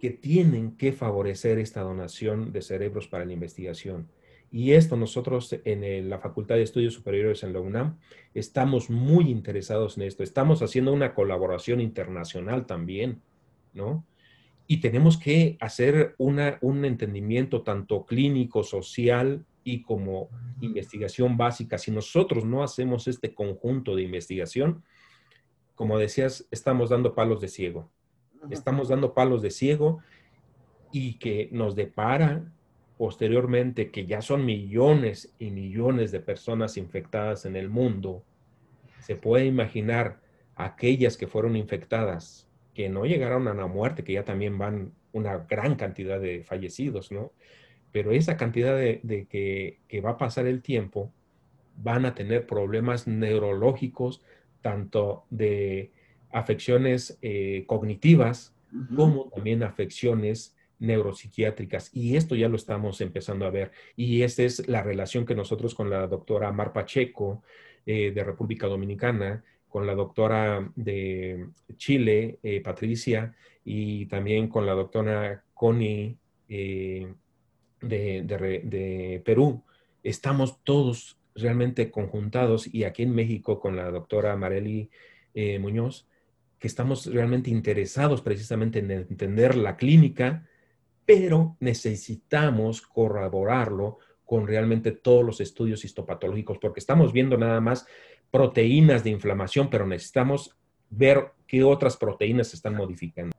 que 0.00 0.10
tienen 0.10 0.76
que 0.76 0.92
favorecer 0.92 1.58
esta 1.58 1.82
donación 1.82 2.52
de 2.52 2.62
cerebros 2.62 3.06
para 3.06 3.24
la 3.24 3.32
investigación. 3.32 4.08
Y 4.50 4.72
esto 4.72 4.96
nosotros 4.96 5.54
en 5.64 6.10
la 6.10 6.18
Facultad 6.18 6.56
de 6.56 6.62
Estudios 6.62 6.94
Superiores 6.94 7.44
en 7.44 7.52
la 7.52 7.60
UNAM 7.60 7.98
estamos 8.34 8.90
muy 8.90 9.30
interesados 9.30 9.96
en 9.96 10.04
esto. 10.04 10.24
Estamos 10.24 10.62
haciendo 10.62 10.92
una 10.92 11.14
colaboración 11.14 11.80
internacional 11.80 12.66
también, 12.66 13.22
¿no? 13.72 14.04
Y 14.66 14.78
tenemos 14.78 15.18
que 15.18 15.56
hacer 15.60 16.14
una, 16.18 16.58
un 16.62 16.84
entendimiento 16.84 17.62
tanto 17.62 18.06
clínico, 18.06 18.64
social 18.64 19.44
y 19.62 19.82
como 19.82 20.30
investigación 20.60 21.36
básica. 21.36 21.78
Si 21.78 21.90
nosotros 21.90 22.44
no 22.44 22.62
hacemos 22.62 23.06
este 23.06 23.34
conjunto 23.34 23.94
de 23.94 24.02
investigación, 24.02 24.82
como 25.74 25.98
decías, 25.98 26.46
estamos 26.50 26.90
dando 26.90 27.14
palos 27.14 27.40
de 27.40 27.48
ciego. 27.48 27.90
Estamos 28.48 28.88
dando 28.88 29.12
palos 29.12 29.42
de 29.42 29.50
ciego 29.50 29.98
y 30.92 31.14
que 31.14 31.48
nos 31.52 31.74
depara 31.76 32.44
posteriormente 33.00 33.90
que 33.90 34.04
ya 34.04 34.20
son 34.20 34.44
millones 34.44 35.32
y 35.38 35.50
millones 35.50 36.12
de 36.12 36.20
personas 36.20 36.76
infectadas 36.76 37.46
en 37.46 37.56
el 37.56 37.70
mundo, 37.70 38.22
se 38.98 39.16
puede 39.16 39.46
imaginar 39.46 40.20
aquellas 40.54 41.16
que 41.16 41.26
fueron 41.26 41.56
infectadas, 41.56 42.46
que 42.74 42.90
no 42.90 43.06
llegaron 43.06 43.48
a 43.48 43.54
la 43.54 43.66
muerte, 43.66 44.04
que 44.04 44.12
ya 44.12 44.24
también 44.26 44.58
van 44.58 44.92
una 45.12 45.38
gran 45.38 45.76
cantidad 45.76 46.20
de 46.20 46.44
fallecidos, 46.44 47.10
¿no? 47.10 47.32
Pero 47.90 48.12
esa 48.12 48.36
cantidad 48.36 48.76
de, 48.76 49.00
que, 49.30 49.78
que, 49.88 50.00
va 50.02 50.10
a 50.10 50.18
pasar 50.18 50.46
el 50.46 50.60
tiempo, 50.60 51.10
van 51.78 52.04
a 52.04 52.14
tener 52.14 52.46
problemas 52.46 53.06
neurológicos, 53.06 54.22
tanto 54.60 55.24
de 55.30 55.90
afecciones 56.32 57.18
eh, 57.22 57.64
cognitivas 57.66 58.54
como 58.94 59.28
también 59.30 59.64
afecciones 59.64 60.56
neuropsiquiátricas. 60.78 61.90
Y 61.92 62.16
esto 62.16 62.36
ya 62.36 62.48
lo 62.48 62.56
estamos 62.56 63.00
empezando 63.00 63.44
a 63.44 63.50
ver. 63.50 63.72
Y 63.96 64.22
esta 64.22 64.44
es 64.44 64.68
la 64.68 64.82
relación 64.82 65.26
que 65.26 65.34
nosotros 65.34 65.74
con 65.74 65.90
la 65.90 66.06
doctora 66.06 66.52
Mar 66.52 66.72
Pacheco 66.72 67.42
eh, 67.84 68.12
de 68.14 68.24
República 68.24 68.68
Dominicana, 68.68 69.42
con 69.68 69.86
la 69.86 69.94
doctora 69.94 70.70
de 70.76 71.48
Chile, 71.76 72.38
eh, 72.42 72.60
Patricia, 72.60 73.34
y 73.64 74.06
también 74.06 74.48
con 74.48 74.66
la 74.66 74.72
doctora 74.72 75.44
Connie 75.52 76.16
de, 76.48 77.12
de 77.80 79.22
Perú. 79.24 79.64
Estamos 80.02 80.62
todos 80.64 81.20
realmente 81.34 81.90
conjuntados 81.90 82.72
y 82.72 82.84
aquí 82.84 83.02
en 83.02 83.14
México 83.14 83.60
con 83.60 83.76
la 83.76 83.90
doctora 83.90 84.36
Marely 84.36 84.90
eh, 85.34 85.58
Muñoz, 85.58 86.06
que 86.60 86.68
estamos 86.68 87.06
realmente 87.06 87.50
interesados 87.50 88.22
precisamente 88.22 88.78
en 88.78 88.90
entender 88.92 89.56
la 89.56 89.76
clínica, 89.76 90.46
pero 91.04 91.56
necesitamos 91.58 92.82
corroborarlo 92.82 93.98
con 94.24 94.46
realmente 94.46 94.92
todos 94.92 95.24
los 95.24 95.40
estudios 95.40 95.84
histopatológicos, 95.84 96.58
porque 96.58 96.78
estamos 96.78 97.12
viendo 97.12 97.36
nada 97.36 97.60
más 97.60 97.86
proteínas 98.30 99.02
de 99.02 99.10
inflamación, 99.10 99.68
pero 99.68 99.86
necesitamos 99.86 100.56
ver 100.88 101.32
qué 101.48 101.64
otras 101.64 101.96
proteínas 101.96 102.48
se 102.48 102.56
están 102.56 102.76
modificando. 102.76 103.34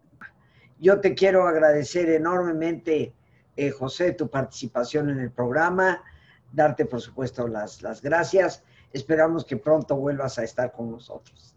Yo 0.79 0.99
te 0.99 1.13
quiero 1.13 1.47
agradecer 1.47 2.09
enormemente, 2.09 3.13
eh, 3.55 3.69
José, 3.69 4.11
tu 4.13 4.29
participación 4.29 5.09
en 5.09 5.19
el 5.19 5.31
programa 5.31 6.03
darte, 6.51 6.85
por 6.85 7.01
supuesto, 7.01 7.47
las, 7.47 7.81
las 7.81 8.01
gracias. 8.01 8.63
Esperamos 8.93 9.45
que 9.45 9.57
pronto 9.57 9.95
vuelvas 9.95 10.37
a 10.37 10.43
estar 10.43 10.71
con 10.71 10.91
nosotros. 10.91 11.55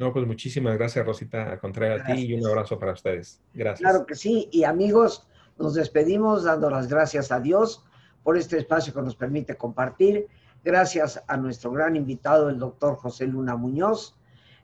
No, 0.00 0.14
pues 0.14 0.26
muchísimas 0.26 0.78
gracias, 0.78 1.04
Rosita, 1.04 1.52
a 1.52 1.58
contrario 1.58 2.02
a 2.02 2.06
ti 2.06 2.22
y 2.22 2.32
un 2.32 2.46
abrazo 2.46 2.78
para 2.78 2.94
ustedes. 2.94 3.38
Gracias. 3.52 3.80
Claro 3.86 4.06
que 4.06 4.14
sí. 4.14 4.48
Y 4.50 4.64
amigos, 4.64 5.28
nos 5.58 5.74
despedimos 5.74 6.44
dando 6.44 6.70
las 6.70 6.88
gracias 6.88 7.30
a 7.30 7.38
Dios 7.38 7.84
por 8.22 8.38
este 8.38 8.56
espacio 8.56 8.94
que 8.94 9.02
nos 9.02 9.14
permite 9.14 9.58
compartir. 9.58 10.26
Gracias 10.64 11.22
a 11.28 11.36
nuestro 11.36 11.70
gran 11.72 11.96
invitado, 11.96 12.48
el 12.48 12.58
doctor 12.58 12.96
José 12.96 13.26
Luna 13.26 13.56
Muñoz. 13.56 14.16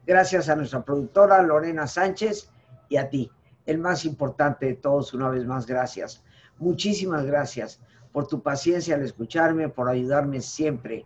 Gracias 0.07 0.49
a 0.49 0.57
nuestra 0.57 0.83
productora 0.83 1.43
Lorena 1.43 1.87
Sánchez 1.87 2.49
y 2.89 2.97
a 2.97 3.11
ti, 3.11 3.31
el 3.67 3.77
más 3.77 4.07
importante 4.07 4.65
de 4.65 4.75
todos, 4.77 5.13
una 5.13 5.29
vez 5.29 5.45
más, 5.45 5.67
gracias. 5.67 6.25
Muchísimas 6.57 7.27
gracias 7.27 7.79
por 8.11 8.27
tu 8.27 8.43
paciencia 8.43 8.95
al 8.95 9.03
escucharme, 9.03 9.69
por 9.69 9.91
ayudarme 9.91 10.41
siempre 10.41 11.05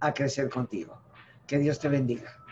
a 0.00 0.12
crecer 0.12 0.50
contigo. 0.50 1.00
Que 1.46 1.58
Dios 1.58 1.78
te 1.78 1.88
bendiga. 1.88 2.43